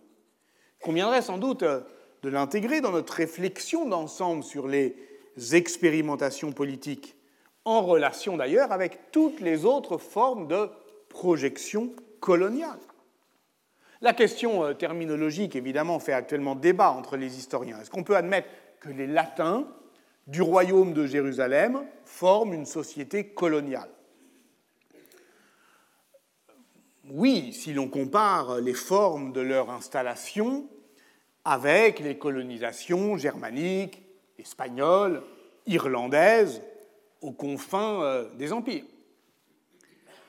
[0.81, 1.81] conviendrait sans doute euh,
[2.23, 4.95] de l'intégrer dans notre réflexion d'ensemble sur les
[5.51, 7.15] expérimentations politiques
[7.65, 10.69] en relation d'ailleurs avec toutes les autres formes de
[11.09, 12.79] projection coloniale.
[14.05, 17.79] La question euh, terminologique, évidemment, fait actuellement débat entre les historiens.
[17.81, 18.47] Est-ce qu'on peut admettre
[18.79, 19.67] que les Latins
[20.27, 23.89] du royaume de Jérusalem forment une société coloniale?
[27.09, 30.69] Oui, si l'on compare les formes de leur installation
[31.43, 34.03] avec les colonisations germaniques,
[34.37, 35.23] espagnoles,
[35.65, 36.61] irlandaises,
[37.21, 38.85] aux confins euh, des empires.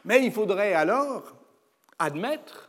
[0.07, 1.35] Mais il faudrait alors
[1.99, 2.66] admettre,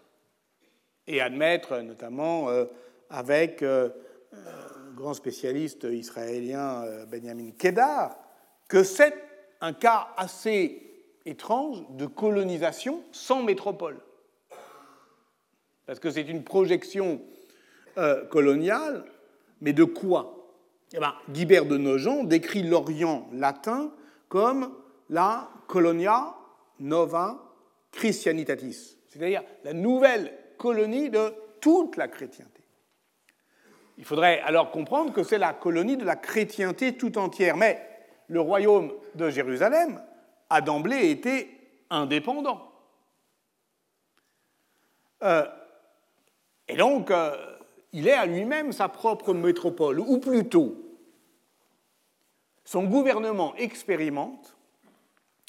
[1.08, 2.66] et admettre notamment euh,
[3.10, 3.90] avec euh,
[4.34, 8.18] un grand spécialiste israélien Benjamin Kedar,
[8.68, 9.14] que c'est
[9.62, 10.82] un cas assez
[11.26, 14.00] étrange de colonisation sans métropole.
[15.86, 17.22] Parce que c'est une projection
[18.30, 19.06] coloniale,
[19.62, 20.38] mais de quoi?
[20.94, 23.92] Eh ben, Guibert de Nogent décrit l'Orient latin
[24.30, 24.74] comme
[25.10, 26.36] la colonia
[26.80, 27.44] nova
[27.92, 32.62] Christianitatis, c'est-à-dire la nouvelle colonie de toute la chrétienté.
[33.98, 37.82] Il faudrait alors comprendre que c'est la colonie de la chrétienté tout entière, mais
[38.28, 40.02] le royaume de Jérusalem
[40.50, 41.50] a d'emblée été
[41.90, 42.72] indépendant.
[45.24, 45.46] Euh,
[46.68, 47.36] et donc, euh,
[47.94, 50.76] il est à lui-même sa propre métropole, ou plutôt,
[52.66, 54.56] son gouvernement expérimente,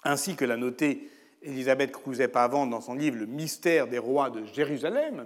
[0.05, 1.11] ainsi que l'a noté
[1.42, 5.24] Elisabeth Crouzet-Pavant dans son livre Le mystère des rois de Jérusalem,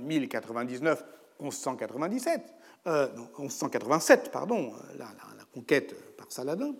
[1.40, 2.40] 1099-1197,
[2.86, 6.74] euh, 1187, pardon, la, la conquête par Saladin,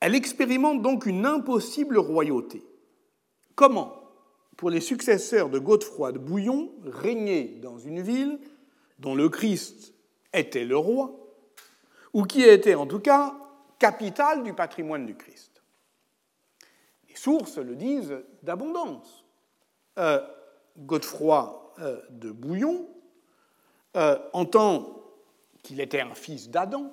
[0.00, 2.64] elle expérimente donc une impossible royauté.
[3.54, 3.96] Comment?
[4.56, 8.38] Pour les successeurs de Godefroy de Bouillon régner dans une ville
[8.98, 9.94] dont le Christ
[10.32, 11.16] était le roi,
[12.12, 13.34] ou qui était en tout cas
[13.78, 15.49] capitale du patrimoine du Christ.
[17.20, 19.26] Sources le disent d'abondance.
[19.98, 20.26] Euh,
[20.78, 22.88] Godefroy euh, de Bouillon
[23.94, 25.02] euh, entend
[25.62, 26.90] qu'il était un fils d'Adam,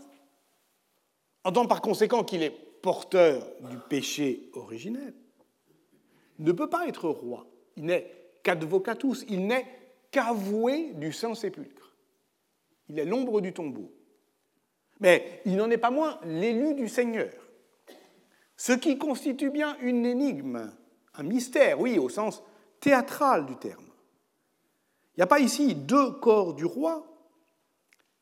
[1.45, 5.13] entend par conséquent qu'il est porteur du péché originel,
[6.39, 7.47] ne peut pas être roi.
[7.77, 8.11] Il n'est
[8.43, 9.65] qu'advocatus, il n'est
[10.11, 11.95] qu'avoué du Saint-Sépulcre.
[12.89, 13.93] Il est l'ombre du tombeau.
[14.99, 17.31] Mais il n'en est pas moins l'élu du Seigneur.
[18.57, 20.71] Ce qui constitue bien une énigme,
[21.13, 22.43] un mystère, oui, au sens
[22.79, 23.85] théâtral du terme.
[25.15, 27.05] Il n'y a pas ici deux corps du roi,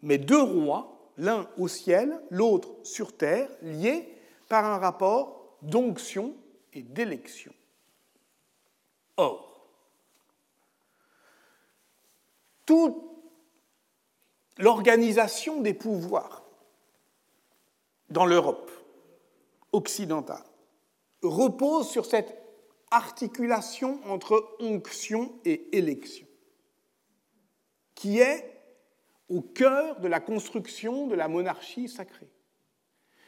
[0.02, 4.14] mais deux rois, l'un au ciel, l'autre sur terre, liés
[4.50, 6.36] par un rapport d'onction
[6.74, 7.54] et d'élection.
[9.18, 9.70] Or,
[12.66, 12.96] toute
[14.58, 16.44] l'organisation des pouvoirs
[18.10, 18.72] dans l'Europe
[19.76, 20.44] occidentale
[21.22, 22.36] repose sur cette
[22.92, 26.28] articulation entre onction et élection,
[27.94, 28.52] qui est
[29.28, 32.32] au cœur de la construction de la monarchie sacrée,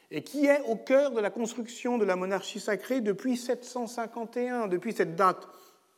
[0.10, 4.94] et qui est au cœur de la construction de la monarchie sacrée depuis 751, depuis
[4.94, 5.48] cette date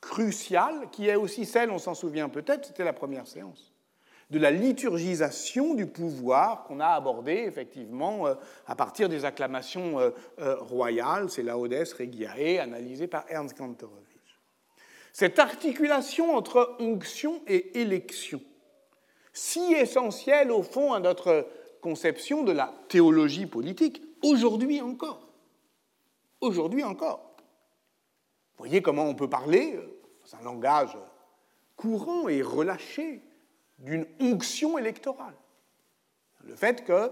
[0.01, 3.73] cruciale, qui est aussi celle, on s'en souvient peut-être, c'était la première séance,
[4.29, 8.35] de la liturgisation du pouvoir qu'on a abordé effectivement euh,
[8.67, 14.05] à partir des acclamations euh, euh, royales, c'est Laudes Regiae, analysé par Ernst Kantorowicz.
[15.13, 18.41] Cette articulation entre onction et élection,
[19.33, 21.47] si essentielle au fond à notre
[21.81, 25.27] conception de la théologie politique, aujourd'hui encore.
[26.41, 27.35] Aujourd'hui encore.
[28.57, 29.79] Vous voyez comment on peut parler,
[30.23, 30.95] dans un langage
[31.75, 33.21] courant et relâché,
[33.79, 35.33] d'une onction électorale.
[36.43, 37.09] Le fait qu'on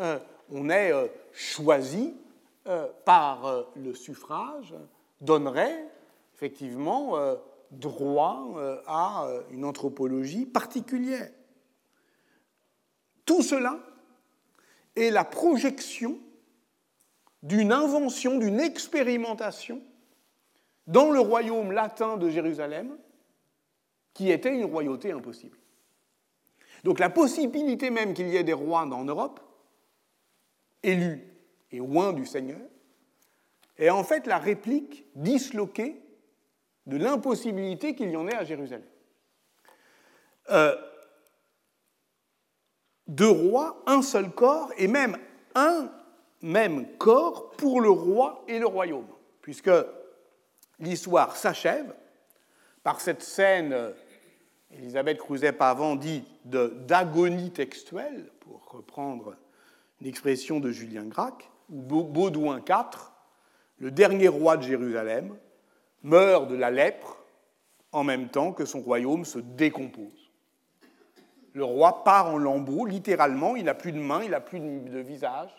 [0.00, 2.14] euh, ait euh, choisi
[3.04, 4.74] par le suffrage
[5.20, 5.88] donnerait
[6.34, 7.16] effectivement
[7.70, 8.54] droit
[8.86, 11.30] à une anthropologie particulière.
[13.24, 13.80] Tout cela
[14.94, 16.18] est la projection
[17.42, 19.80] d'une invention, d'une expérimentation
[20.86, 22.96] dans le royaume latin de Jérusalem,
[24.12, 25.56] qui était une royauté impossible.
[26.84, 29.40] Donc la possibilité même qu'il y ait des rois en Europe,
[30.82, 31.26] élus
[31.70, 32.60] et loin du Seigneur,
[33.78, 36.00] est en fait la réplique disloquée
[36.86, 38.86] de l'impossibilité qu'il y en ait à Jérusalem.
[40.50, 40.74] Euh,
[43.06, 45.16] deux rois, un seul corps, et même
[45.54, 45.90] un
[46.42, 49.06] même corps pour le roi et le royaume,
[49.42, 49.70] puisque
[50.78, 51.94] l'histoire s'achève
[52.82, 53.92] par cette scène,
[54.72, 59.36] Elisabeth Crouzet-Pavant dit d'agonie textuelle, pour reprendre
[60.00, 63.10] une expression de Julien Gracq, Baudouin IV,
[63.78, 65.36] le dernier roi de Jérusalem,
[66.02, 67.18] meurt de la lèpre
[67.92, 70.30] en même temps que son royaume se décompose.
[71.52, 75.00] Le roi part en lambeaux, littéralement, il n'a plus de main, il n'a plus de
[75.00, 75.50] visage,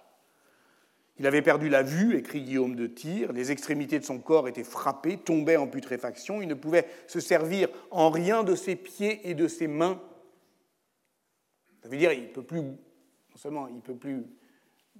[1.21, 4.63] il avait perdu la vue, écrit Guillaume de Tyr, les extrémités de son corps étaient
[4.63, 9.35] frappées, tombaient en putréfaction, il ne pouvait se servir en rien de ses pieds et
[9.35, 10.01] de ses mains.
[11.83, 12.75] Ça veut dire il peut plus, non
[13.35, 14.25] seulement il ne peut plus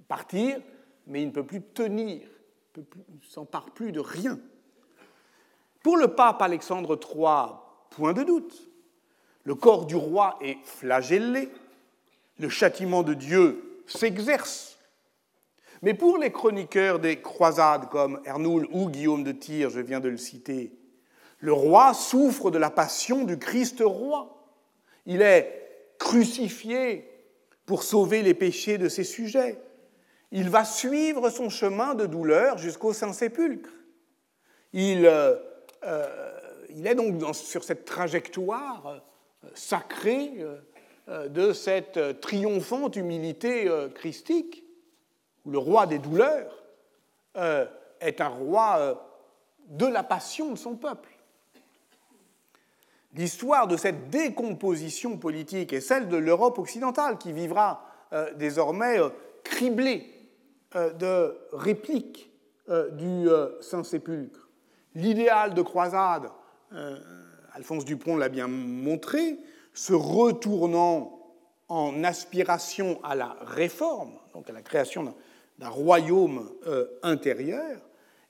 [0.06, 0.60] partir,
[1.08, 2.28] mais il ne peut plus tenir,
[2.76, 4.38] il ne s'empare plus de rien.
[5.82, 7.58] Pour le pape Alexandre III,
[7.90, 8.70] point de doute,
[9.42, 11.48] le corps du roi est flagellé,
[12.38, 14.71] le châtiment de Dieu s'exerce
[15.82, 20.08] mais pour les chroniqueurs des croisades comme Ernoul ou Guillaume de Tyr, je viens de
[20.08, 20.72] le citer,
[21.40, 24.46] le roi souffre de la passion du Christ roi.
[25.06, 25.60] Il est
[25.98, 27.08] crucifié
[27.66, 29.60] pour sauver les péchés de ses sujets.
[30.30, 33.70] Il va suivre son chemin de douleur jusqu'au Saint-Sépulcre.
[34.72, 35.34] Il, euh,
[35.82, 36.32] euh,
[36.70, 39.02] il, est donc sur cette trajectoire
[39.54, 40.32] sacrée
[41.08, 44.61] de cette triomphante humilité christique,
[45.44, 46.62] où le roi des douleurs
[47.34, 48.96] est un roi
[49.68, 51.12] de la passion de son peuple.
[53.14, 59.10] L'histoire de cette décomposition politique est celle de l'Europe occidentale qui vivra euh, désormais euh,
[59.44, 60.06] criblée
[60.76, 62.30] euh, de répliques
[62.92, 63.26] du
[63.60, 64.48] Saint-Sépulcre.
[64.94, 66.30] L'idéal de croisade,
[67.52, 69.36] Alphonse Dupont l'a bien montré,
[69.74, 71.20] se retournant
[71.68, 75.14] en aspiration à la réforme, donc à la création d'un
[75.68, 76.50] royaume
[77.02, 77.80] intérieur,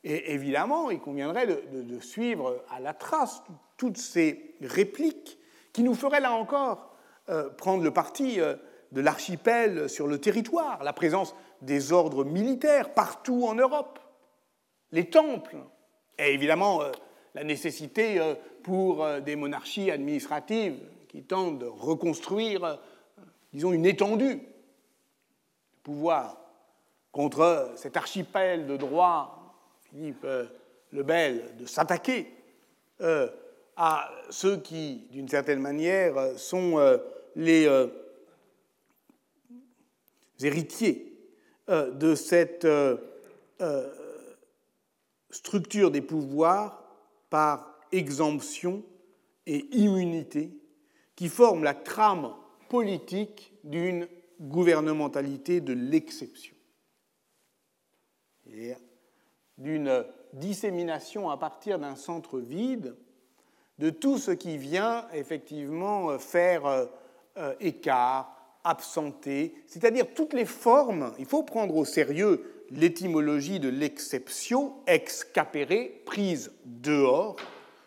[0.04, 3.42] et évidemment, il conviendrait de, suivre à la trace
[3.76, 5.38] toutes ces répliques
[5.72, 6.94] qui nous feraient là encore
[7.28, 8.56] euh, prendre le parti euh,
[8.90, 14.00] de l'archipel sur le territoire, la présence des ordres militaires partout en Europe,
[14.90, 15.56] les temples,
[16.18, 16.90] et évidemment euh,
[17.34, 18.20] la nécessité
[18.62, 22.78] pour des monarchies administratives qui tentent de reconstruire,
[23.54, 24.40] disons, une étendue de
[25.82, 26.41] pouvoir
[27.12, 29.42] contre cet archipel de droit
[29.82, 30.46] Philippe euh,
[30.90, 32.26] le Bel de s'attaquer
[33.02, 33.28] euh,
[33.76, 36.98] à ceux qui, d'une certaine manière, sont euh,
[37.36, 37.68] les
[40.40, 41.08] héritiers
[41.68, 42.66] de cette
[45.30, 46.84] structure des pouvoirs
[47.30, 48.82] par exemption
[49.46, 50.50] et immunité
[51.16, 52.34] qui forment la trame
[52.68, 54.06] politique d'une
[54.40, 56.54] gouvernementalité de l'exception
[59.58, 62.94] d'une dissémination à partir d'un centre vide
[63.78, 66.86] de tout ce qui vient effectivement faire euh,
[67.38, 74.74] euh, écart, absenté, c'est-à-dire toutes les formes, il faut prendre au sérieux l'étymologie de l'exception,
[74.86, 75.26] ex
[76.04, 77.36] prise dehors,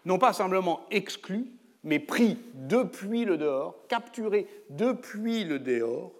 [0.05, 1.51] non pas simplement exclu,
[1.83, 6.11] mais pris depuis le dehors, capturé depuis le dehors.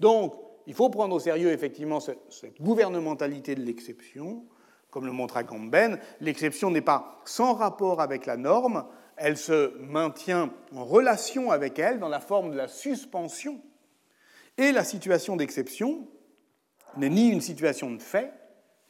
[0.00, 0.34] Donc,
[0.66, 4.44] il faut prendre au sérieux effectivement cette gouvernementalité de l'exception,
[4.90, 8.84] comme le montre Agamben, l'exception n'est pas sans rapport avec la norme,
[9.16, 13.60] elle se maintient en relation avec elle dans la forme de la suspension.
[14.58, 16.06] Et la situation d'exception
[16.96, 18.32] n'est ni une situation de fait,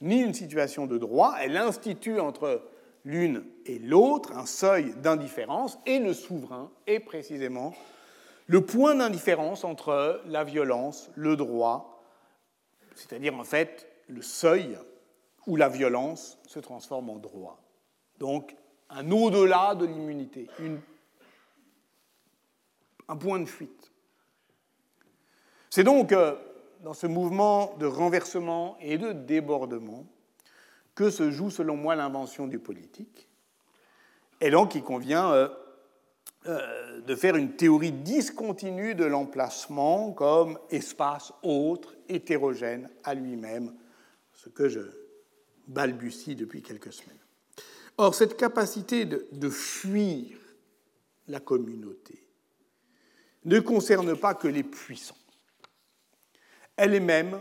[0.01, 2.63] ni une situation de droit, elle institue entre
[3.05, 7.73] l'une et l'autre un seuil d'indifférence, et le souverain est précisément
[8.53, 12.05] le point d'indifférence entre la violence, le droit,
[12.95, 14.77] c'est-à-dire en fait le seuil
[15.47, 17.63] où la violence se transforme en droit.
[18.19, 18.55] Donc,
[18.91, 20.51] un au-delà de l'immunité,
[23.09, 23.91] un point de fuite.
[25.71, 26.37] C'est donc euh,
[26.83, 30.05] dans ce mouvement de renversement et de débordement
[30.95, 33.31] que se joue, selon moi, l'invention du politique.
[34.43, 35.49] Et donc, il convient euh,
[36.47, 43.75] euh, de faire une théorie discontinue de l'emplacement comme espace autre, hétérogène à lui-même,
[44.33, 44.81] ce que je
[45.69, 47.19] balbutie depuis quelques semaines.
[47.97, 50.39] Or, cette capacité de, fuir
[51.29, 52.27] la communauté
[53.45, 55.15] ne concerne pas que les puissants.
[56.77, 57.41] Elle est même,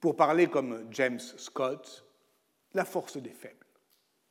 [0.00, 2.04] pour parler comme James Scott,
[2.74, 3.66] la force des faibles.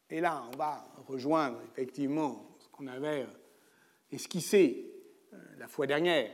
[0.09, 3.25] Et là, on va rejoindre effectivement qu'on avait
[4.11, 4.91] esquissé
[5.33, 6.31] euh, la fois dernière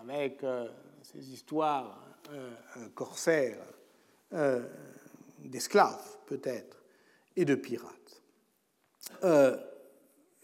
[0.00, 0.68] avec euh,
[1.02, 2.00] ces histoires
[2.32, 2.50] euh,
[2.94, 3.58] corsaires
[5.38, 6.82] d'esclaves peut-être,
[7.36, 8.22] et de pirates.
[9.22, 9.56] Euh,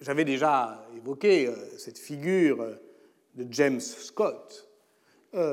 [0.01, 2.75] j'avais déjà évoqué euh, cette figure euh,
[3.35, 4.69] de James Scott,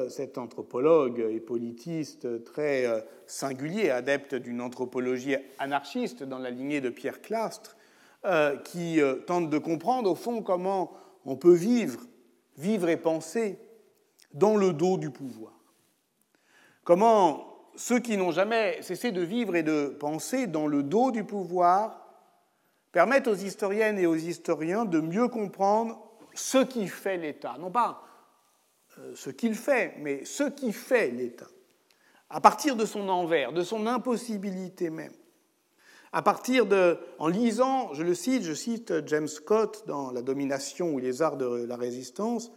[0.10, 2.86] cet anthropologue et politiste très
[3.26, 7.78] singulier, adepte d'une anthropologie anarchiste dans la lignée de Pierre Clastre,
[8.66, 10.92] qui tente de comprendre au fond comment
[11.26, 12.02] on peut vivre,
[12.58, 13.60] vivre et penser
[14.34, 15.54] dans le dos du pouvoir.
[16.84, 21.24] Comment ceux qui n'ont jamais cessé de vivre et de penser dans le dos du
[21.24, 22.06] pouvoir
[22.92, 26.02] permettent aux historiennes et aux historiens de mieux comprendre
[26.34, 27.56] ce qui fait l'État.
[27.60, 28.04] Non pas
[28.98, 31.48] euh, ce qu'il fait, mais ce qui fait l'État.
[32.30, 35.14] À partir de son envers, de son impossibilité même.
[36.12, 40.94] À partir de, en lisant, je le cite, je cite James Scott dans La domination
[40.94, 42.52] ou les arts de la résistance,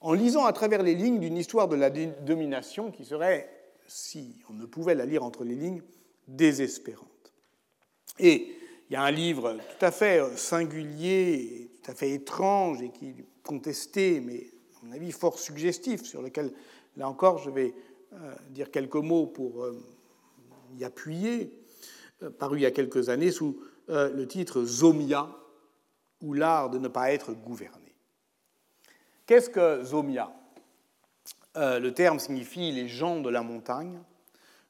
[0.00, 3.50] en lisant à travers les lignes d'une histoire de la domination qui serait
[3.88, 5.82] si on ne pouvait la lire entre les lignes,
[6.28, 7.32] désespérante.
[8.20, 8.54] Et
[8.88, 12.90] il y a un livre tout à fait euh, singulier, tout à fait étrange et
[12.90, 14.46] qui est contesté, mais
[14.76, 16.52] à mon avis fort suggestif, sur lequel
[16.96, 17.74] là encore, je vais
[18.50, 19.66] dire quelques mots pour
[20.76, 21.61] y appuyer,
[22.30, 25.28] paru il y a quelques années sous le titre Zomia,
[26.20, 27.94] ou l'art de ne pas être gouverné.
[29.26, 30.32] Qu'est-ce que Zomia?
[31.56, 34.00] Le terme signifie les gens de la montagne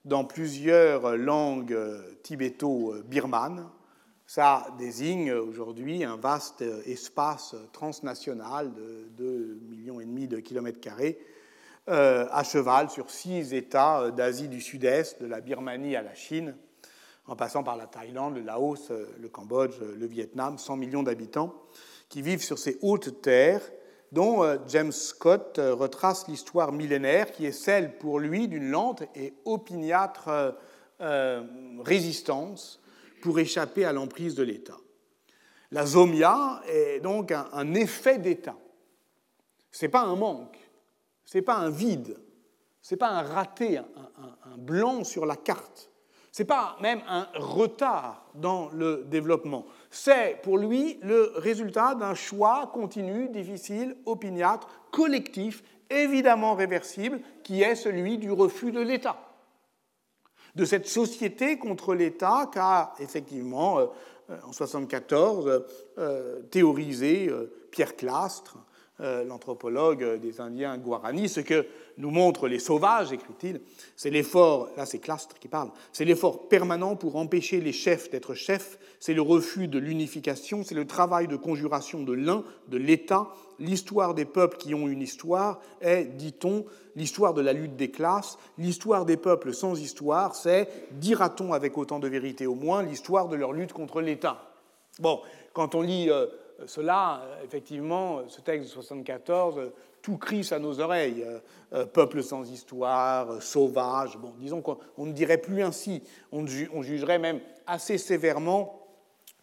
[0.04, 1.78] dans plusieurs langues
[2.22, 3.68] tibéto-birmanes.
[4.26, 11.18] Ça désigne aujourd'hui un vaste espace transnational de 2 millions et demi de kilomètres carrés
[11.88, 16.54] euh, à cheval sur six États d'Asie du Sud-Est, de la Birmanie à la Chine,
[17.26, 21.54] en passant par la Thaïlande, le Laos, le Cambodge, le Vietnam, 100 millions d'habitants
[22.08, 23.62] qui vivent sur ces hautes terres
[24.12, 29.02] dont euh, James Scott euh, retrace l'histoire millénaire qui est celle pour lui d'une lente
[29.16, 30.54] et opiniâtre
[31.00, 31.42] euh,
[31.82, 32.80] résistance
[33.22, 34.76] pour échapper à l'emprise de l'État.
[35.70, 38.56] La zomia est donc un, effet d'État.
[39.70, 40.58] Ce n'est pas un manque,
[41.24, 42.18] ce n'est pas un vide,
[42.82, 45.90] ce n'est pas un raté, un blanc sur la carte.
[46.32, 49.66] Ce n'est pas même un retard dans le développement.
[49.90, 57.74] C'est pour lui le résultat d'un choix continu, difficile, opiniâtre, collectif, évidemment réversible, qui est
[57.74, 59.18] celui du refus de l'État.
[60.54, 63.86] De cette société contre l'État qu'a effectivement, euh,
[64.28, 65.64] en 1974,
[65.98, 68.56] euh, théorisé euh, Pierre Clastre,
[68.98, 71.66] l'anthropologue des Indiens Guarani, ce que
[71.98, 73.60] nous montrent les sauvages, écrit-il,
[73.96, 78.34] c'est l'effort, là c'est Clastre qui parle, c'est l'effort permanent pour empêcher les chefs d'être
[78.34, 83.28] chefs, c'est le refus de l'unification, c'est le travail de conjuration de l'un, de l'État.
[83.58, 86.64] L'histoire des peuples qui ont une histoire est, dit-on,
[86.94, 88.38] l'histoire de la lutte des classes.
[88.58, 93.34] L'histoire des peuples sans histoire, c'est, dira-t-on avec autant de vérité au moins, l'histoire de
[93.34, 94.52] leur lutte contre l'État.
[95.00, 95.20] Bon,
[95.52, 96.26] quand on lit euh,
[96.66, 101.22] cela, effectivement, ce texte de 74 tout crie à nos oreilles.
[101.24, 101.38] Euh,
[101.72, 104.18] euh, peuple sans histoire, euh, sauvage.
[104.18, 106.02] Bon, disons qu'on ne dirait plus ainsi.
[106.32, 108.86] On, jugerait même assez sévèrement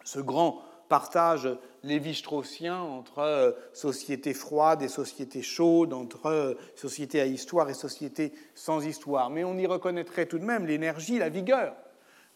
[0.04, 1.48] ce grand partage
[1.82, 9.30] lévi-straussien entre société froide et société chaude, entre société à histoire et société sans histoire.
[9.30, 11.74] Mais on y reconnaîtrait tout de même l'énergie, la vigueur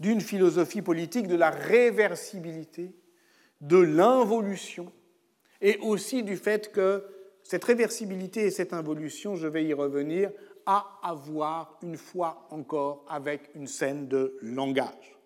[0.00, 2.92] d'une philosophie politique de la réversibilité,
[3.64, 4.92] de l'involution,
[5.60, 7.02] et aussi du fait que
[7.42, 10.30] cette réversibilité et cette involution, je vais y revenir,
[10.66, 15.16] a à voir une fois encore avec une scène de langage.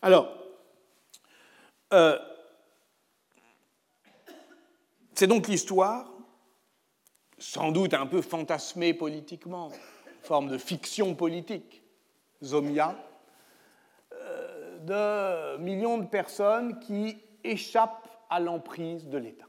[0.00, 0.32] Alors,
[1.92, 2.18] euh,
[5.14, 6.12] c'est donc l'histoire,
[7.36, 9.72] sans doute un peu fantasmée politiquement,
[10.22, 11.82] forme de fiction politique,
[12.44, 12.96] Zomia,
[14.12, 19.46] euh, de millions de personnes qui échappent à l'emprise de l'État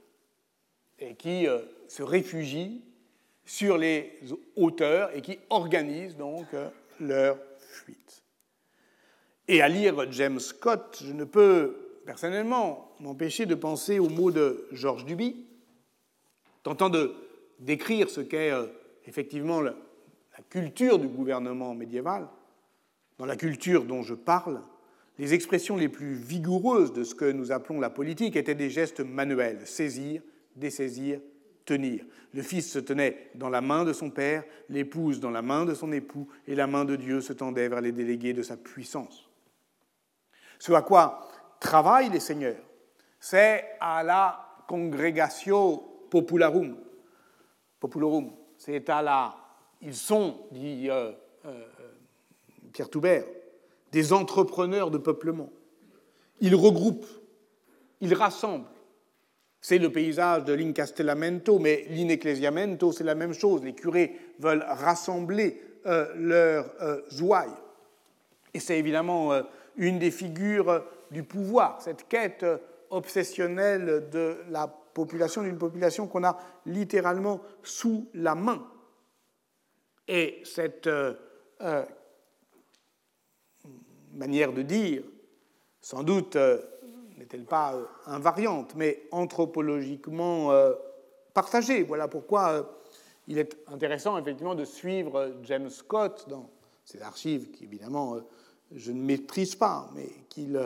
[1.00, 2.82] et qui euh, se réfugient
[3.46, 4.20] sur les
[4.56, 6.70] hauteurs et qui organisent donc euh,
[7.00, 8.24] leur fuite.
[9.48, 14.68] Et à lire James Scott, je ne peux personnellement m'empêcher de penser aux mots de
[14.72, 15.46] Georges Duby,
[16.64, 17.16] tentant de
[17.60, 18.68] décrire ce qu'est euh,
[19.06, 19.74] effectivement la
[20.50, 22.28] culture du gouvernement médiéval.
[23.18, 24.62] Dans la culture dont je parle,
[25.18, 29.01] les expressions les plus vigoureuses de ce que nous appelons la politique étaient des gestes
[29.01, 30.22] manuels, saisir,
[30.55, 31.20] dessaisir,
[31.66, 32.03] tenir.
[32.34, 35.74] Le fils se tenait dans la main de son père, l'épouse dans la main de
[35.74, 39.30] son époux, et la main de Dieu se tendait vers les délégués de sa puissance.
[40.59, 41.28] Ce à quoi
[41.59, 42.62] travaillent les seigneurs,
[43.20, 46.78] c'est à la congregatio popularum.
[47.80, 49.36] Popularum, c'est à la.
[49.82, 51.12] Ils sont, dit euh,
[51.45, 51.66] euh,
[52.72, 53.26] Pierre Toubert,
[53.92, 55.50] des entrepreneurs de peuplement.
[56.39, 57.08] Ils regroupent,
[58.00, 58.68] ils rassemblent,
[59.62, 63.64] c'est le paysage de l'incastellamento, mais l'inecclesiamento, c'est la même chose.
[63.64, 67.02] Les curés veulent rassembler euh, leurs euh.
[68.54, 69.44] Et c'est évidemment euh,
[69.78, 72.46] une des figures du pouvoir, cette quête
[72.89, 78.68] obsessionnelle de la population, d'une population qu'on a littéralement sous la main.
[80.08, 80.89] Et cette
[84.14, 85.03] manière de dire,
[85.82, 86.38] sans doute
[87.22, 90.74] n'est-elle pas euh, invariante, mais anthropologiquement euh,
[91.34, 91.84] partagée.
[91.84, 92.64] Voilà pourquoi euh,
[93.28, 96.49] il est intéressant effectivement de suivre James Scott dans
[96.84, 98.18] ses archives, qui évidemment
[98.74, 100.59] je ne maîtrise pas, mais qu'il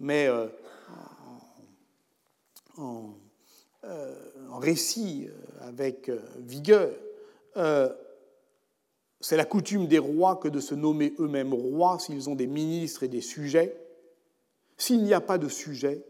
[0.00, 0.28] met
[2.76, 3.14] en,
[4.58, 5.28] récit
[5.60, 6.90] avec vigueur.
[9.22, 13.04] C'est la coutume des rois que de se nommer eux-mêmes rois s'ils ont des ministres
[13.04, 13.74] et des sujets.
[14.76, 16.04] S'il n'y a pas de sujet,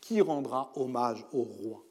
[0.00, 1.84] qui rendra hommage au roi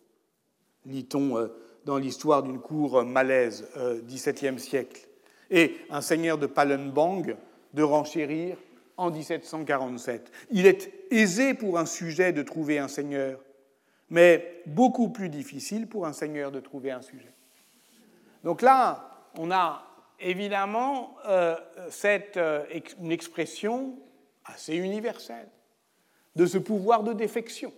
[0.86, 1.48] Lit-on euh,
[1.86, 3.68] dans l'histoire d'une cour malaise
[4.06, 5.08] XVIIe siècle,
[5.50, 7.36] et un seigneur de Palembang
[7.74, 8.58] de renchérir
[8.98, 10.30] en 1747.
[10.52, 13.40] Il est aisé pour un sujet de trouver un seigneur,
[14.10, 17.34] mais beaucoup plus difficile pour un seigneur de trouver un sujet.
[18.44, 19.89] Donc là, on a
[20.20, 21.56] évidemment euh,
[21.90, 22.66] cette, euh,
[23.00, 23.98] une expression
[24.46, 25.50] assez universelle
[26.36, 27.74] de ce pouvoir de défection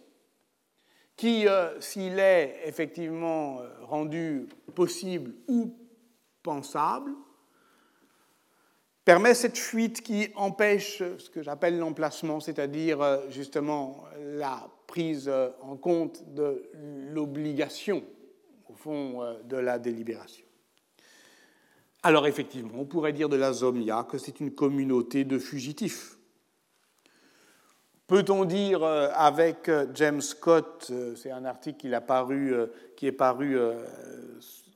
[1.15, 5.75] qui, euh, s'il est effectivement rendu possible ou
[6.41, 7.11] pensable,
[9.05, 15.31] permet cette fuite qui empêche ce que j'appelle l'emplacement, c'est-à-dire justement la prise
[15.61, 16.69] en compte de
[17.13, 18.03] l'obligation,
[18.69, 20.45] au fond, de la délibération.
[22.03, 26.17] Alors effectivement, on pourrait dire de la Zomia que c'est une communauté de fugitifs.
[28.11, 31.77] Peut-on dire euh, avec euh, James Scott, euh, c'est un article
[32.97, 33.57] qui, est paru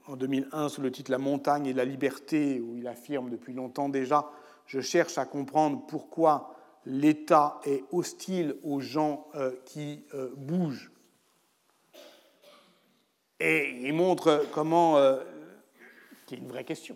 [0.07, 3.89] en 2001 sous le titre La montagne et la liberté, où il affirme depuis longtemps
[3.89, 4.31] déjà,
[4.67, 6.55] je cherche à comprendre pourquoi
[6.85, 9.27] l'État est hostile aux gens
[9.65, 10.05] qui
[10.37, 10.91] bougent.
[13.41, 14.97] Et il montre comment,
[16.25, 16.95] qui est une vraie question,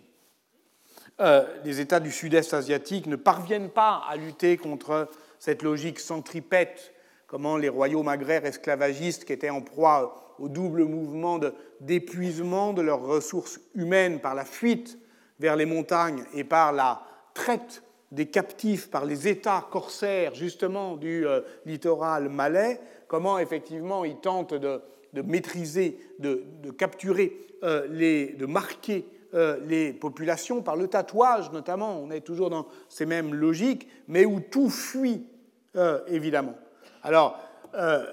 [1.20, 5.08] euh, les États du sud-est asiatique ne parviennent pas à lutter contre
[5.38, 6.94] cette logique centripète,
[7.26, 11.38] comment les royaumes agraires esclavagistes qui étaient en proie au double mouvement
[11.80, 14.98] d'épuisement de, leurs ressources humaines par la fuite
[15.38, 17.02] vers les montagnes et par la
[17.34, 24.16] traite des captifs par les États corsaires justement du euh, littoral malais, comment effectivement ils
[24.16, 24.82] tentent de,
[25.22, 26.44] maîtriser, de,
[26.76, 32.66] capturer, euh, de marquer euh, les populations par le tatouage notamment, on est toujours dans
[32.88, 35.28] ces mêmes logiques, mais où tout fuit,
[35.76, 36.56] euh, évidemment.
[37.04, 37.38] Alors,
[37.74, 38.04] euh,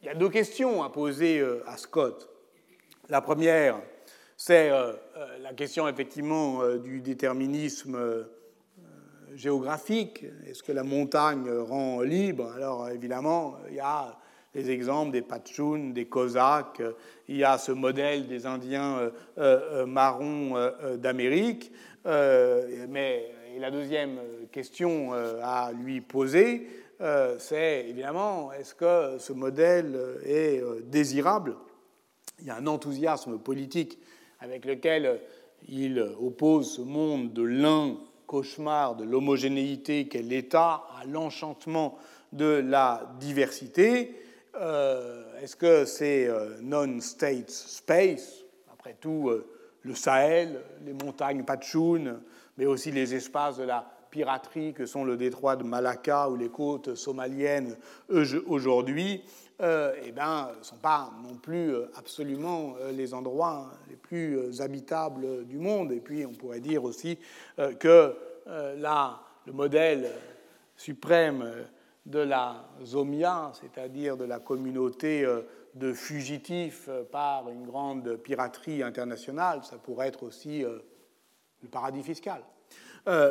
[0.00, 2.30] il y a deux questions à poser à Scott.
[3.08, 3.80] La première,
[4.36, 7.98] c'est la question effectivement du déterminisme
[9.34, 10.24] géographique.
[10.46, 12.52] Est-ce que la montagne rend libre?
[12.54, 14.16] Alors évidemment, il y a
[14.54, 16.82] les exemples des Pachtounes, des Cosaques,
[17.28, 21.72] il y a ce modèle des Indiens euh, euh, marrons euh, d'Amérique.
[22.04, 24.18] mais la deuxième
[24.52, 26.68] question à lui poser,
[27.38, 31.56] c'est évidemment, est-ce que ce modèle est désirable?
[32.40, 33.98] Il y a un enthousiasme politique
[34.38, 35.20] avec lequel
[35.68, 37.96] il oppose ce monde de l'un
[38.26, 41.98] cauchemar de l'homogénéité qu'est l'État à l'enchantement
[42.32, 44.14] de la diversité.
[44.54, 48.44] Euh, est-ce que c'est euh, non-state space?
[48.72, 49.46] Après tout, euh,
[49.82, 52.20] le Sahel, les montagnes Patchoun,
[52.56, 56.48] mais aussi les espaces de la piraterie que sont le détroit de Malacca ou les
[56.48, 57.76] côtes somaliennes
[58.46, 59.22] aujourd'hui,
[59.60, 65.92] eh ben, ne sont pas non plus absolument les endroits les plus habitables du monde.
[65.92, 67.18] Et puis, on pourrait dire aussi
[67.78, 68.14] que
[68.46, 70.10] là, le modèle
[70.74, 71.44] suprême
[72.08, 75.42] de la Zomia, c'est-à-dire de la communauté euh,
[75.74, 80.78] de fugitifs euh, par une grande piraterie internationale, ça pourrait être aussi euh,
[81.62, 82.42] le paradis fiscal.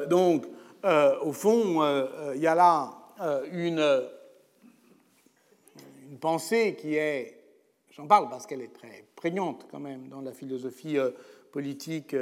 [0.10, 0.46] donc,
[1.24, 1.82] au fond,
[2.34, 2.94] il y a là
[3.54, 3.80] une,
[6.10, 7.40] une, pensée qui est,
[7.92, 10.98] j'en parle parce qu'elle est très prégnante quand même dans la philosophie
[11.52, 12.16] politique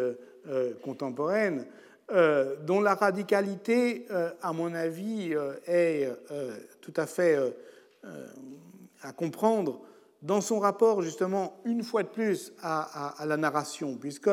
[0.83, 1.65] contemporaine,
[2.11, 6.07] euh, dont la radicalité, euh, à mon avis, euh, est
[6.81, 7.35] tout à fait
[9.01, 9.81] à comprendre
[10.21, 14.29] dans son rapport, justement, une fois de plus, à, la narration, puisque,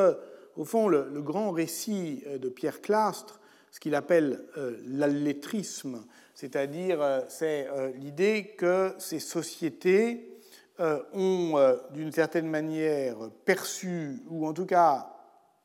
[0.55, 3.39] au fond, le, grand récit de Pierre Clastre,
[3.71, 4.45] ce qu'il appelle
[4.85, 6.05] l'allétrisme,
[6.35, 10.37] c'est-à-dire c'est l'idée que ces sociétés
[10.79, 11.55] ont,
[11.91, 15.09] d'une certaine manière, perçu, ou en tout cas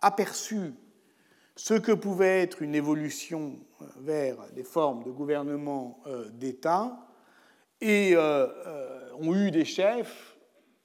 [0.00, 0.72] aperçu
[1.58, 7.04] ce que pouvait être une évolution euh, vers des formes de gouvernement euh, d'État,
[7.80, 8.46] et euh,
[9.18, 10.36] ont eu des chefs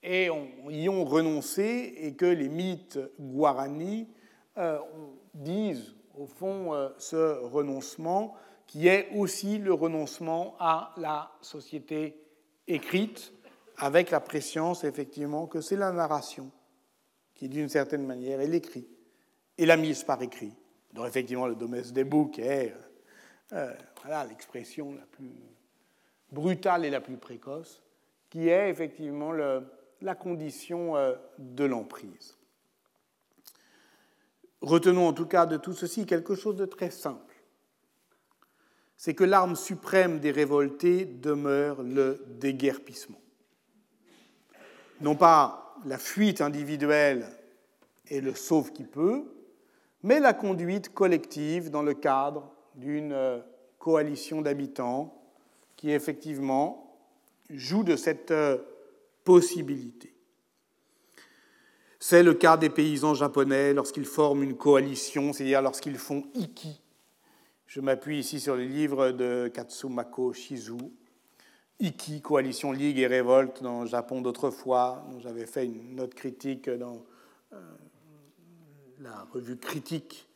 [0.02, 0.28] et
[0.68, 4.06] y ont renoncé, et que les mythes guarani
[5.32, 8.34] disent, au fond, ce renoncement,
[8.66, 12.20] qui est aussi le renoncement à la société
[12.68, 13.32] écrite,
[13.78, 16.50] avec la préscience, effectivement, que c'est la narration
[17.34, 18.86] qui, d'une certaine manière, est l'écrit,
[19.56, 20.52] et la mise par écrit
[20.94, 22.72] donc effectivement le domestique des boucs est
[23.52, 23.72] euh,
[24.06, 25.34] euh, l'expression la plus
[26.30, 27.82] brutale et la plus précoce,
[28.30, 32.36] qui est effectivement la condition euh, de l'emprise.
[34.60, 37.34] Retenons en tout cas de tout ceci quelque chose de très simple.
[38.96, 43.20] C'est que l'arme suprême des révoltés demeure le déguerpissement.
[45.00, 47.26] Non pas la fuite individuelle
[48.08, 49.33] et le sauve qui peut,
[50.04, 53.40] mais la conduite collective dans le cadre d'une euh,
[53.78, 55.18] coalition d'habitants
[55.76, 56.94] qui effectivement
[57.48, 58.58] joue de cette euh,
[59.24, 60.14] possibilité.
[61.98, 66.82] C'est le cas des paysans japonais lorsqu'ils forment une coalition, c'est-à-dire lorsqu'ils font iki.
[67.66, 70.76] Je m'appuie ici sur le livre de Katsumako Shizu,
[71.80, 76.68] Iki, Coalition Ligue et Révolte dans le Japon d'autrefois, dont j'avais fait une note critique
[76.68, 77.02] dans
[77.54, 77.56] euh,
[79.00, 80.28] la revue critique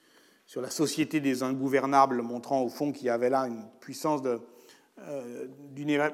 [0.46, 5.46] sur la société des ingouvernables, montrant au fond qu'il y avait là une puissance euh,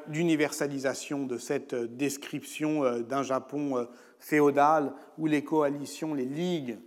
[0.09, 3.87] d'universalisation de cette description euh, d'un Japon
[4.19, 6.79] féodal où les coalitions, les ligues,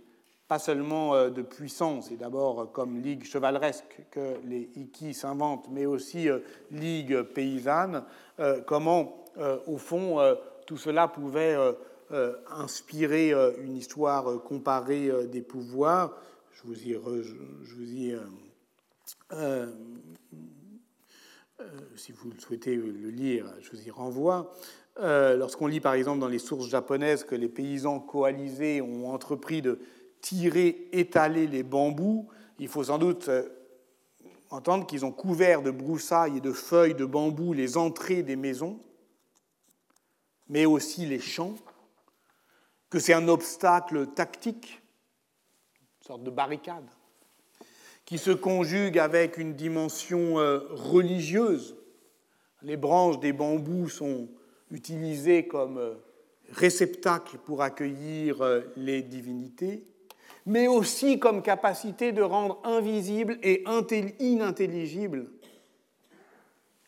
[0.46, 6.26] pas seulement de puissance, et d'abord comme ligue chevaleresque que les Iki s'inventent, mais aussi
[6.70, 8.02] ligue paysanne,
[8.66, 9.26] comment,
[9.66, 10.16] au fond,
[10.66, 11.54] tout cela pouvait
[12.10, 16.16] euh, inspirer euh, une histoire euh, comparée des pouvoirs.
[16.52, 16.96] Je vous y,
[21.96, 24.54] si vous souhaitez le lire, je vous y renvoie.
[24.98, 29.78] Lorsqu'on lit par exemple dans les sources japonaises que les paysans coalisés ont entrepris de
[30.20, 32.26] tirer, étaler les bambous,
[32.58, 33.30] il faut sans doute
[34.50, 38.80] entendre qu'ils ont couvert de broussailles et de feuilles de bambou les entrées des maisons,
[40.48, 41.54] mais aussi les champs,
[42.90, 44.80] que c'est un obstacle tactique,
[46.00, 46.88] une sorte de barricade,
[48.04, 51.76] qui se conjugue avec une dimension euh, religieuse.
[52.62, 54.28] Les branches des bambous sont
[54.70, 55.94] utilisées comme euh,
[56.50, 59.86] réceptacles pour accueillir euh, les divinités,
[60.46, 63.64] mais aussi comme capacité de rendre invisible et
[64.18, 65.30] inintelligible,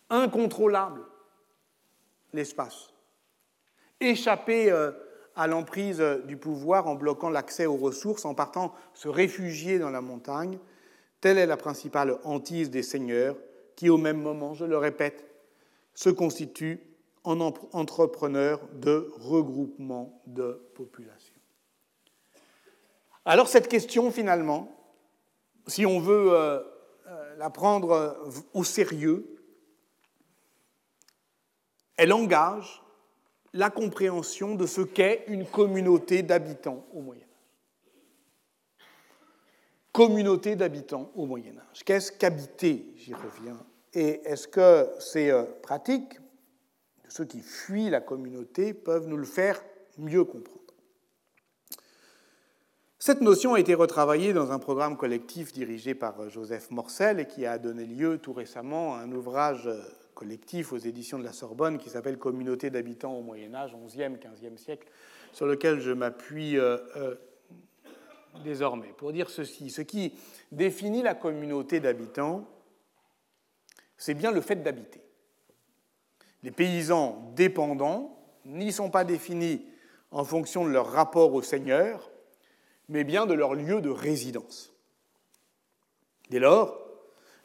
[0.08, 1.02] incontrôlable
[2.32, 2.88] l'espace.
[4.00, 4.72] Échapper
[5.40, 10.02] à l'emprise du pouvoir en bloquant l'accès aux ressources, en partant se réfugier dans la
[10.02, 10.58] montagne.
[11.22, 13.36] Telle est la principale hantise des seigneurs
[13.74, 15.24] qui, au même moment, je le répète,
[15.94, 16.80] se constituent
[17.24, 21.34] en entrepreneurs de regroupement de population.
[23.24, 24.70] Alors cette question, finalement,
[25.66, 26.60] si on veut euh,
[27.06, 29.42] euh, la prendre au sérieux,
[31.96, 32.82] elle engage
[33.52, 38.86] la compréhension de ce qu'est une communauté d'habitants au Moyen Âge.
[39.92, 41.84] Communauté d'habitants au Moyen Âge.
[41.84, 43.58] Qu'est-ce qu'habiter J'y reviens.
[43.92, 46.20] Et est-ce que ces euh, pratiques,
[47.08, 49.60] ceux qui fuient la communauté, peuvent nous le faire
[49.98, 50.60] mieux comprendre
[53.02, 57.26] cette notion a été retravaillée dans un programme collectif dirigé par euh, Joseph Morcel et
[57.26, 59.80] qui a donné lieu tout récemment à un ouvrage euh,
[60.20, 64.58] collectif aux éditions de la Sorbonne qui s'appelle Communauté d'habitants au Moyen Âge, 11e, 15e
[64.58, 64.86] siècle,
[65.32, 67.14] sur lequel je m'appuie euh, euh,
[68.44, 69.70] désormais pour dire ceci.
[69.70, 70.12] Ce qui
[70.52, 72.46] définit la communauté d'habitants,
[73.96, 75.00] c'est bien le fait d'habiter.
[76.42, 79.64] Les paysans dépendants n'y sont pas définis
[80.10, 82.10] en fonction de leur rapport au Seigneur,
[82.90, 84.70] mais bien de leur lieu de résidence.
[86.28, 86.78] Dès lors,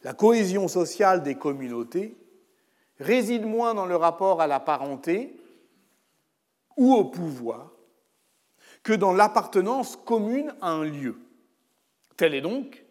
[0.04, 2.18] la cohésion sociale des communautés
[3.00, 5.36] réside moins dans le rapport à la parenté
[6.78, 7.72] ou au pouvoir
[8.84, 11.18] que dans l'appartenance commune à un lieu.
[12.18, 12.84] Tel est donc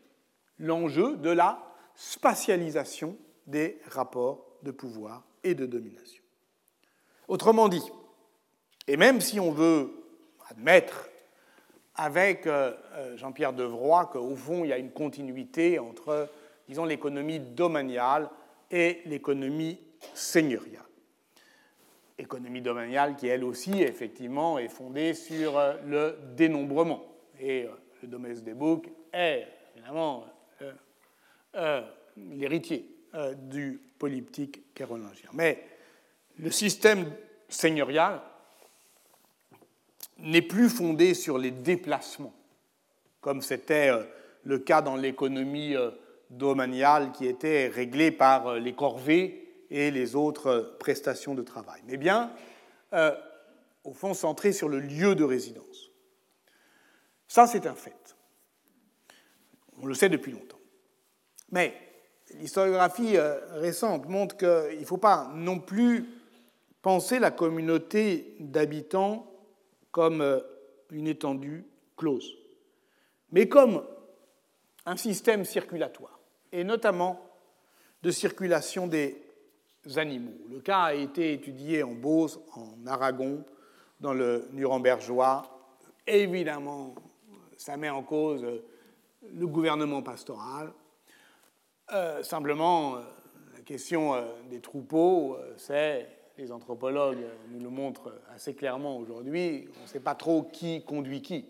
[0.59, 1.63] l'enjeu de la
[1.95, 6.23] spatialisation des rapports de pouvoir et de domination.
[7.29, 7.85] Autrement dit,
[8.89, 9.93] et même si on veut
[10.49, 11.09] admettre
[11.95, 16.29] avec euh, euh, Jean-Pierre Devroy qu'au fond il y a une continuité entre,
[16.69, 18.29] disons, l'économie domaniale
[18.71, 19.79] et l'économie
[20.15, 20.85] seigneuriale.
[22.17, 27.05] Économie domaniale qui, elle aussi, effectivement, est fondée sur euh, le dénombrement.
[27.41, 27.71] Et euh,
[28.03, 30.25] le Domesday des Boucs est, évidemment,
[31.57, 31.83] euh,
[32.17, 32.91] l'héritier
[33.37, 35.31] du polyptyque kérolingien.
[35.35, 35.65] Mais
[36.37, 37.13] le système
[37.49, 38.21] seigneurial
[40.19, 42.35] n'est plus fondé sur les déplacements,
[43.21, 43.91] comme c'était
[44.43, 45.77] le cas dans l'économie
[46.29, 49.44] domaniale qui était réglée par les corvées
[49.75, 52.31] et les autres prestations de travail, mais bien,
[52.93, 53.13] euh,
[53.83, 55.91] au fond, centré sur le lieu de résidence.
[57.27, 58.17] Ça, c'est un fait.
[59.83, 60.61] On le sait depuis longtemps.
[61.51, 61.75] Mais
[62.35, 66.09] l'historiographie euh, récente montre qu'il ne faut pas non plus
[66.81, 69.27] penser la communauté d'habitants
[69.91, 70.39] comme euh,
[70.91, 71.67] une étendue
[71.97, 72.33] close,
[73.33, 73.85] mais comme
[74.87, 76.21] un système circulatoire,
[76.53, 77.21] et notamment
[78.05, 79.24] de circulation des
[79.97, 80.39] animaux.
[80.51, 83.45] Le cas a été étudié en Beauce, en Aragon,
[84.01, 85.43] dans le Nurembergeois.
[86.07, 86.95] Évidemment,
[87.57, 88.45] ça met en cause
[89.33, 90.73] le gouvernement pastoral.
[91.93, 93.01] Euh, simplement, euh,
[93.55, 96.09] la question euh, des troupeaux, c'est,
[96.39, 101.23] les anthropologues nous le montrent assez clairement aujourd'hui, on ne sait pas trop qui conduit
[101.23, 101.47] qui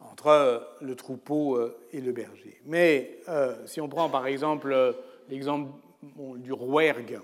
[0.00, 1.58] entre le troupeau
[1.92, 2.60] et le berger.
[2.64, 3.20] Mais
[3.66, 4.94] si on prend par exemple
[5.28, 5.70] l'exemple
[6.02, 7.20] du Rouergue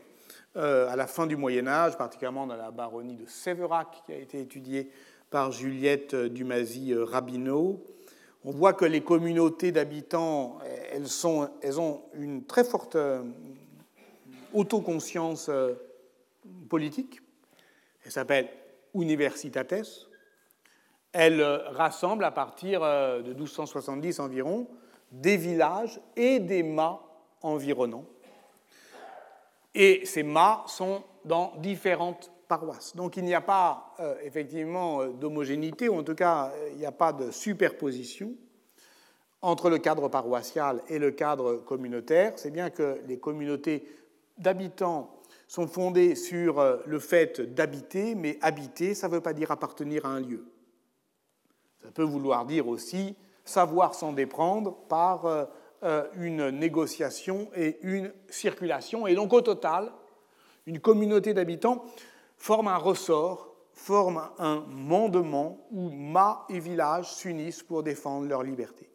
[0.55, 4.41] à la fin du Moyen Âge, particulièrement dans la baronnie de Séverac, qui a été
[4.41, 4.91] étudiée
[5.31, 7.85] par Juliette Dumasy-Rabineau,
[8.49, 10.59] on voit que les communautés d'habitants,
[10.93, 11.09] elles,
[11.63, 13.25] elles, ont une très forte euh,
[14.55, 15.75] autoconscience euh,
[16.69, 17.21] politique.
[18.05, 18.49] Elle s'appelle
[18.95, 20.07] Universitates.
[21.13, 24.69] Elle euh, rassemble à partir de 1270 environ
[25.11, 27.03] des villages et des mâts
[27.43, 28.07] environnants.
[29.79, 32.97] Et ces mâts sont dans différentes paroisses.
[32.97, 36.79] Donc il n'y a pas euh, effectivement euh, d'homogénéité, ou en tout cas euh, il
[36.79, 38.33] n'y a pas de superposition
[39.43, 42.33] entre le cadre paroissial et le cadre communautaire.
[42.37, 43.87] C'est bien que les communautés
[44.39, 50.07] d'habitants sont fondées sur le fait d'habiter, mais habiter, ça ne veut pas dire appartenir
[50.07, 50.47] à un lieu.
[51.83, 53.15] Ça peut vouloir dire aussi
[53.45, 55.49] savoir s'en déprendre par
[56.17, 59.07] une négociation et une circulation.
[59.07, 59.93] Et donc au total,
[60.67, 61.85] une communauté d'habitants
[62.37, 68.91] forme un ressort, forme un mandement où mâts et villages s'unissent pour défendre leur liberté.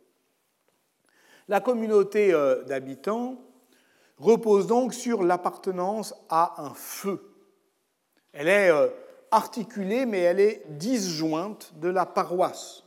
[1.48, 3.38] La communauté euh, d'habitants
[4.18, 7.22] repose donc sur l'appartenance à un feu.
[8.34, 8.88] Elle est euh,
[9.32, 12.81] articulée, mais elle est disjointe de la paroisse.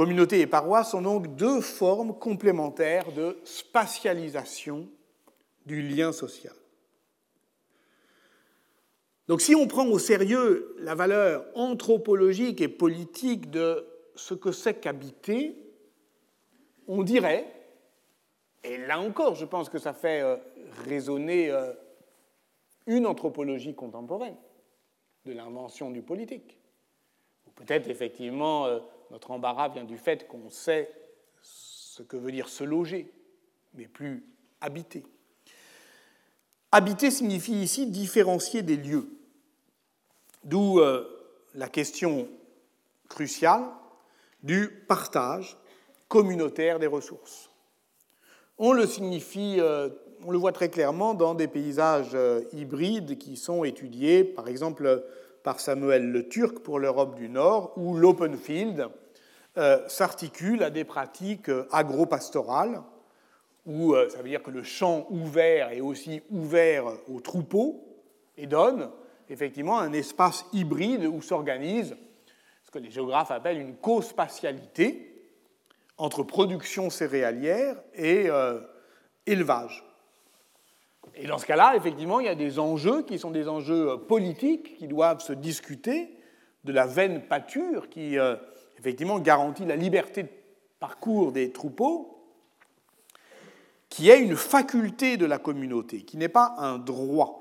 [0.00, 4.88] Communauté et paroisse sont donc deux formes complémentaires de spatialisation
[5.66, 6.54] du lien social.
[9.28, 14.80] Donc si on prend au sérieux la valeur anthropologique et politique de ce que c'est
[14.80, 15.54] qu'habiter,
[16.88, 17.52] on dirait,
[18.64, 20.38] et là encore je pense que ça fait euh,
[20.86, 21.74] résonner euh,
[22.86, 24.38] une anthropologie contemporaine
[25.26, 26.58] de l'invention du politique.
[27.46, 28.78] Ou peut-être effectivement euh,
[29.10, 30.90] notre embarras vient du fait qu'on sait
[31.42, 33.12] ce que veut dire se loger,
[33.74, 34.24] mais plus
[34.60, 35.04] habiter.
[36.72, 39.08] Habiter signifie ici différencier des lieux.
[40.44, 41.04] D'où euh,
[41.54, 42.28] la question
[43.08, 43.64] cruciale
[44.42, 45.58] du partage
[46.08, 47.50] communautaire des ressources.
[48.56, 49.88] On le signifie, euh,
[50.24, 55.04] on le voit très clairement dans des paysages euh, hybrides qui sont étudiés, par exemple
[55.42, 58.88] par Samuel Le Turc pour l'Europe du Nord, où l'open field
[59.88, 62.82] s'articule à des pratiques agro-pastorales,
[63.66, 67.84] où ça veut dire que le champ ouvert est aussi ouvert aux troupeaux
[68.36, 68.90] et donne
[69.28, 71.96] effectivement un espace hybride où s'organise
[72.64, 75.10] ce que les géographes appellent une co-spatialité
[75.96, 78.60] entre production céréalière et euh,
[79.26, 79.84] élevage.
[81.14, 83.96] Et dans ce cas-là, effectivement, il y a des enjeux qui sont des enjeux euh,
[83.96, 86.16] politiques qui doivent se discuter
[86.64, 88.36] de la veine pâture qui, euh,
[88.78, 90.28] effectivement, garantit la liberté de
[90.78, 92.20] parcours des troupeaux,
[93.88, 97.40] qui est une faculté de la communauté, qui n'est pas un droit.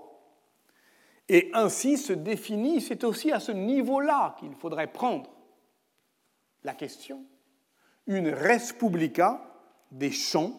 [1.30, 5.30] Et ainsi se définit, c'est aussi à ce niveau-là qu'il faudrait prendre
[6.64, 7.24] la question,
[8.08, 9.42] une res publica
[9.92, 10.54] des champs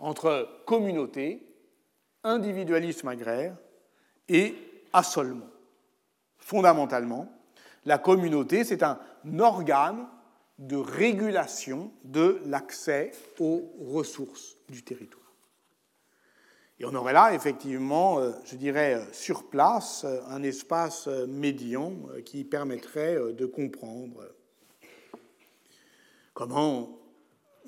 [0.00, 1.53] entre communauté,
[2.24, 3.56] individualisme agraire
[4.28, 4.54] et
[4.92, 5.48] assolement.
[6.38, 7.28] Fondamentalement,
[7.84, 8.98] la communauté, c'est un
[9.38, 10.06] organe
[10.58, 15.24] de régulation de l'accès aux ressources du territoire.
[16.80, 21.92] Et on aurait là, effectivement, euh, je dirais, euh, sur place, euh, un espace médian
[22.24, 24.24] qui permettrait de comprendre
[26.32, 26.98] comment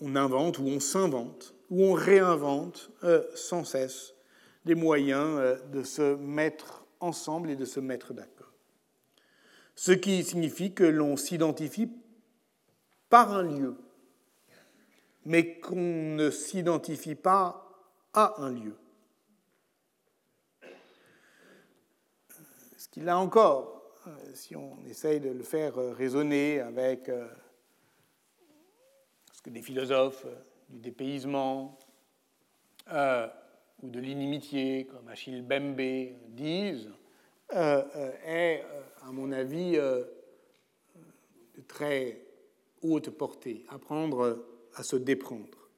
[0.00, 2.90] on invente ou on s'invente ou on réinvente
[3.34, 4.15] sans cesse
[4.66, 8.52] des moyens de se mettre ensemble et de se mettre d'accord.
[9.74, 11.90] Ce qui signifie que l'on s'identifie
[13.08, 13.76] par un lieu,
[15.24, 17.70] mais qu'on ne s'identifie pas
[18.12, 18.76] à un lieu.
[23.02, 27.28] là encore, euh, si on essaye de le faire euh, raisonner avec euh,
[29.32, 30.26] ce que des philosophes
[30.68, 31.78] du dépaysement
[33.83, 35.81] ou de l'inimitié, comme Achille Bembe,
[36.29, 36.91] disent,
[37.53, 38.62] est,
[39.03, 40.07] à mon avis, de
[41.68, 42.20] très
[42.83, 45.68] haute portée, apprendre à se déprendre.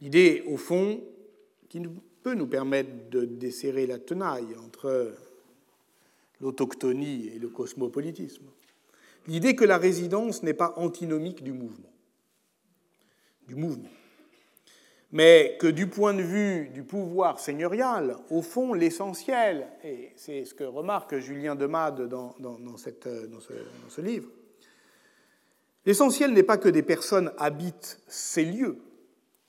[0.00, 1.02] L'idée, au fond,
[1.68, 1.80] qui
[2.22, 5.14] peut nous permettre de desserrer la tenaille entre
[6.40, 8.46] l'autochtonie et le cosmopolitisme.
[9.26, 11.92] L'idée que la résidence n'est pas antinomique du mouvement.
[13.46, 13.90] Du mouvement.
[15.12, 20.54] Mais que du point de vue du pouvoir seigneurial, au fond, l'essentiel, et c'est ce
[20.54, 24.28] que remarque Julien Demade dans, dans ce livre,
[25.84, 28.78] l'essentiel n'est pas que des personnes habitent ces lieux,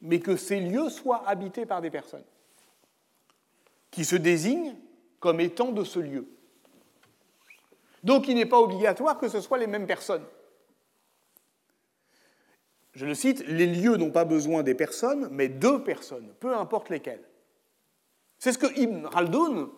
[0.02, 2.24] mais que ces lieux soient habités par des personnes
[3.92, 4.76] qui se désignent
[5.20, 6.26] comme étant de ce lieu.
[8.04, 10.26] Donc il n'est pas obligatoire que ce soient les mêmes personnes.
[12.94, 16.90] Je le cite, les lieux n'ont pas besoin des personnes, mais deux personnes, peu importe
[16.90, 17.24] lesquelles.
[18.38, 19.70] C'est ce que Ibn Khaldun,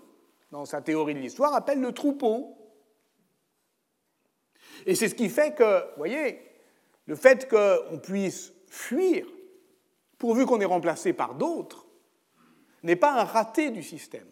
[0.51, 2.57] dans sa théorie de l'histoire, appelle le troupeau.
[4.86, 6.39] Et c'est ce qui fait que, vous voyez,
[7.05, 9.28] le fait qu'on puisse fuir,
[10.18, 11.86] pourvu qu'on est remplacé par d'autres,
[12.82, 14.28] n'est pas un raté du système.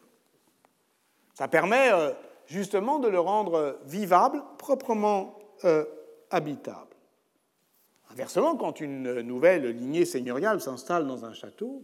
[1.34, 2.12] Ça permet euh,
[2.48, 5.86] justement de le rendre vivable, proprement euh,
[6.30, 6.91] habitable.
[8.12, 11.84] Inversement, quand une nouvelle lignée seigneuriale s'installe dans un château,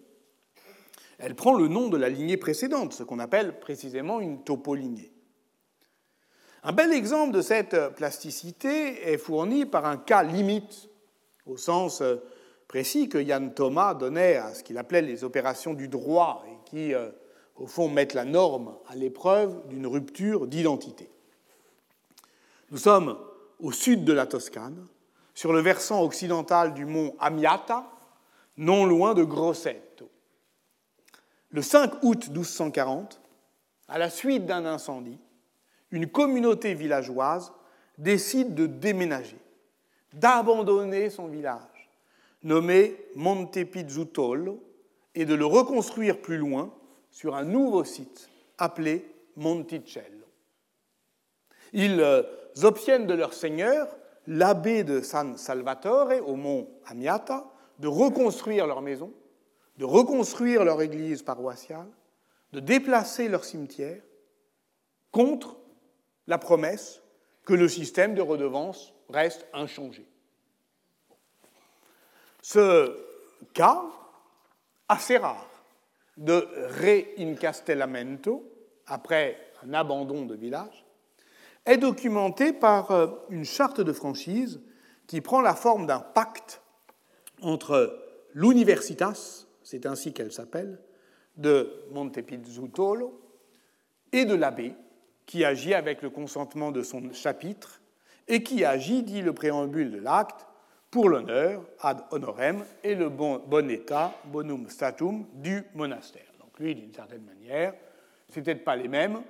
[1.19, 5.11] elle prend le nom de la lignée précédente, ce qu'on appelle précisément une topolignée.
[6.63, 10.89] Un bel exemple de cette plasticité est fourni par un cas limite,
[11.45, 12.03] au sens
[12.67, 16.93] précis que Yann Thomas donnait à ce qu'il appelait les opérations du droit et qui
[16.93, 17.09] euh,
[17.59, 21.09] au fond, mettent la norme à l'épreuve d'une rupture d'identité.
[22.71, 23.17] Nous sommes
[23.59, 24.85] au sud de la Toscane,
[25.37, 27.85] sur le versant occidental du mont Amiata,
[28.57, 30.09] non loin de Grosseto.
[31.51, 33.21] Le 5 août 1240,
[33.87, 35.19] à la suite d'un incendie,
[35.91, 37.53] une communauté villageoise
[37.99, 39.37] décide de déménager,
[40.11, 41.91] d'abandonner son village,
[42.41, 44.59] nommé Montepizzuttolo,
[45.13, 46.73] et de le reconstruire plus loin
[47.11, 48.27] sur un nouveau site
[48.57, 50.25] appelé Monticello.
[51.73, 52.23] Ils euh,
[52.63, 53.87] obtiennent de leur seigneur,
[54.27, 57.45] l'abbé de San Salvatore, au mont Amiata,
[57.79, 59.13] de reconstruire leur maison,
[59.77, 61.87] de reconstruire leur église paroissiale,
[62.51, 64.01] de déplacer leur cimetière,
[65.11, 65.57] contre
[66.27, 67.01] la promesse
[67.45, 70.05] que le système de redevance reste inchangé.
[72.41, 72.97] Ce
[73.53, 73.83] cas,
[74.89, 75.49] assez rare,
[76.17, 76.47] de
[76.79, 78.43] réincastellamento,
[78.85, 80.85] après un abandon de village,
[81.67, 84.61] est documenté par euh, une charte de franchise
[85.05, 86.61] qui prend la forme d'un pacte
[87.41, 88.03] entre
[88.33, 90.79] l'Universitas, c'est ainsi qu'elle s'appelle,
[91.35, 93.21] de Montepizzuttolo,
[94.11, 94.73] et de l'abbé,
[95.25, 97.81] qui agit avec le consentement de son chapitre,
[98.27, 100.45] et qui agit, dit le préambule de l'acte,
[100.89, 106.23] pour l'honneur, ad honorem, et le bon, bon état, bonum statum, du monastère.
[106.39, 107.73] Donc lui, d'une certaine manière,
[108.29, 109.21] c'est peut-être pas les mêmes,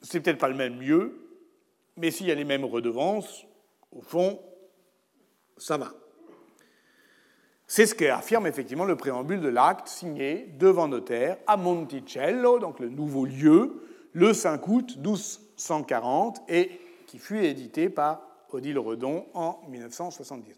[0.00, 1.18] c'est peut-être pas le même lieu,
[1.96, 3.44] mais s'il y a les mêmes redevances,
[3.92, 4.40] au fond,
[5.56, 5.92] ça va.
[7.66, 12.88] C'est ce qu'affirme effectivement le préambule de l'acte signé devant notaire à Monticello, donc le
[12.88, 13.82] nouveau lieu,
[14.12, 20.56] le 5 août 1240, et qui fut édité par Odile Redon en 1979.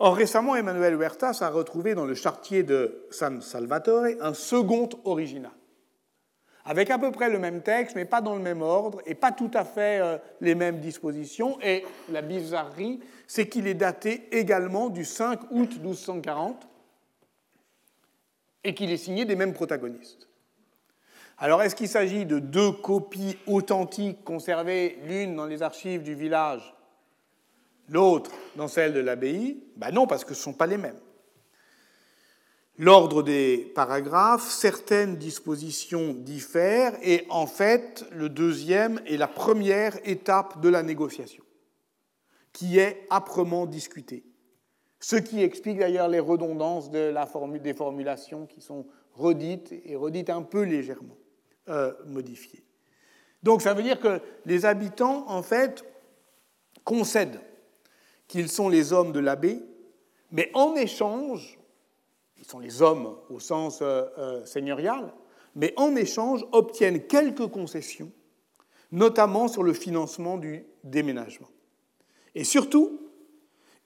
[0.00, 5.52] Or, récemment, Emmanuel Huertas a retrouvé dans le chartier de San Salvatore un second original,
[6.64, 9.32] avec à peu près le même texte, mais pas dans le même ordre, et pas
[9.32, 11.58] tout à fait euh, les mêmes dispositions.
[11.62, 16.68] Et la bizarrerie, c'est qu'il est daté également du 5 août 1240,
[18.62, 20.28] et qu'il est signé des mêmes protagonistes.
[21.38, 26.74] Alors, est-ce qu'il s'agit de deux copies authentiques conservées, l'une dans les archives du village,
[27.88, 29.62] l'autre dans celle de l'abbaye?
[29.76, 31.00] Ben Non, parce que ce ne sont pas les mêmes.
[32.82, 40.62] L'ordre des paragraphes, certaines dispositions diffèrent, et en fait, le deuxième est la première étape
[40.62, 41.44] de la négociation,
[42.54, 44.24] qui est âprement discutée.
[44.98, 50.62] Ce qui explique d'ailleurs les redondances des formulations qui sont redites et redites un peu
[50.62, 51.18] légèrement.
[51.68, 52.64] Euh, modifié.
[53.44, 55.84] Donc ça veut dire que les habitants, en fait,
[56.82, 57.40] concèdent
[58.26, 59.60] qu'ils sont les hommes de l'abbé,
[60.32, 61.59] mais en échange,
[62.40, 65.12] ils sont les hommes au sens euh, euh, seigneurial,
[65.54, 68.10] mais en échange obtiennent quelques concessions,
[68.90, 71.48] notamment sur le financement du déménagement.
[72.34, 73.00] Et surtout,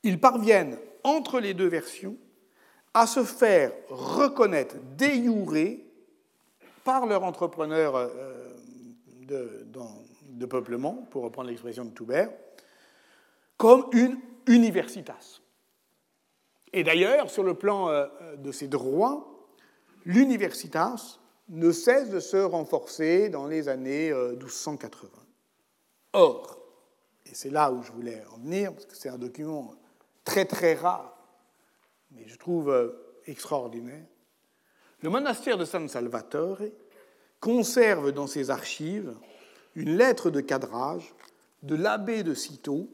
[0.03, 2.17] ils parviennent, entre les deux versions,
[2.95, 5.85] à se faire reconnaître, déjourer
[6.85, 8.55] par leur entrepreneur euh,
[9.23, 12.31] de, peuplement, pour reprendre l'expression de Toubert,
[13.57, 15.41] comme une universitas.
[16.77, 18.07] Et d'ailleurs, sur le plan euh,
[18.37, 19.47] de ses droits,
[20.05, 25.09] l'universitas ne cesse de se renforcer dans les années 1280.
[25.15, 25.21] Euh,
[26.15, 26.59] Or,
[27.27, 29.75] et c'est là où je voulais en venir, parce que c'est un document
[30.25, 31.17] très très rare,
[32.11, 34.07] mais je trouve euh, extraordinaire,
[35.01, 36.59] le monastère de San Salvatore
[37.39, 39.15] conserve dans ses archives
[39.77, 41.15] une lettre de cadrage
[41.63, 42.89] de l'abbé de Cîteaux,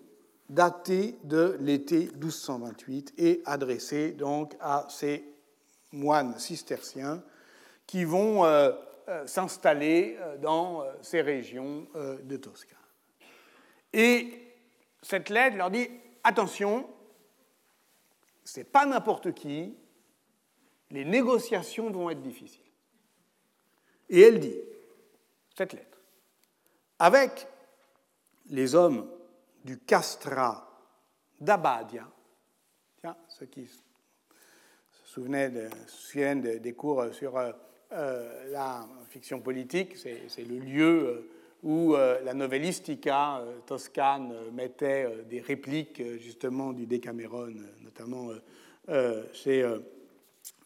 [0.51, 5.24] datée de l'été 1228 et adressée donc à ces
[5.92, 7.22] moines cisterciens
[7.86, 8.72] qui vont euh,
[9.09, 12.76] euh, s'installer euh, dans ces régions de Toscane.
[13.92, 14.55] Et
[15.03, 15.88] cette lettre leur dit
[16.24, 16.88] attention,
[18.44, 19.76] c'est pas n'importe qui,
[20.90, 22.61] les négociations vont être difficiles.
[24.09, 24.59] Et elle dit,
[25.57, 25.98] cette lettre,
[26.98, 27.46] avec
[28.46, 29.09] les hommes
[29.65, 30.67] du castra
[31.41, 32.09] d'Abadia,
[33.01, 33.79] tiens, ceux qui se
[35.87, 37.37] souviennent des cours sur
[37.93, 41.31] euh, la fiction politique, c'est le lieu euh,
[41.65, 47.53] où euh, la novellistica toscane mettait des répliques justement du Decameron,
[47.83, 48.29] notamment
[49.33, 49.69] chez,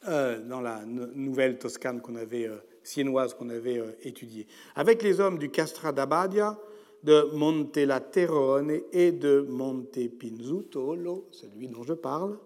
[0.02, 2.48] dans la nouvelle toscane qu'on avait,
[2.82, 4.46] siennoise qu'on avait étudiée.
[4.76, 6.58] Avec les hommes du Castra d'Abadia,
[7.04, 12.38] de Montelaterone et de Montepinzutolo, celui dont je parle,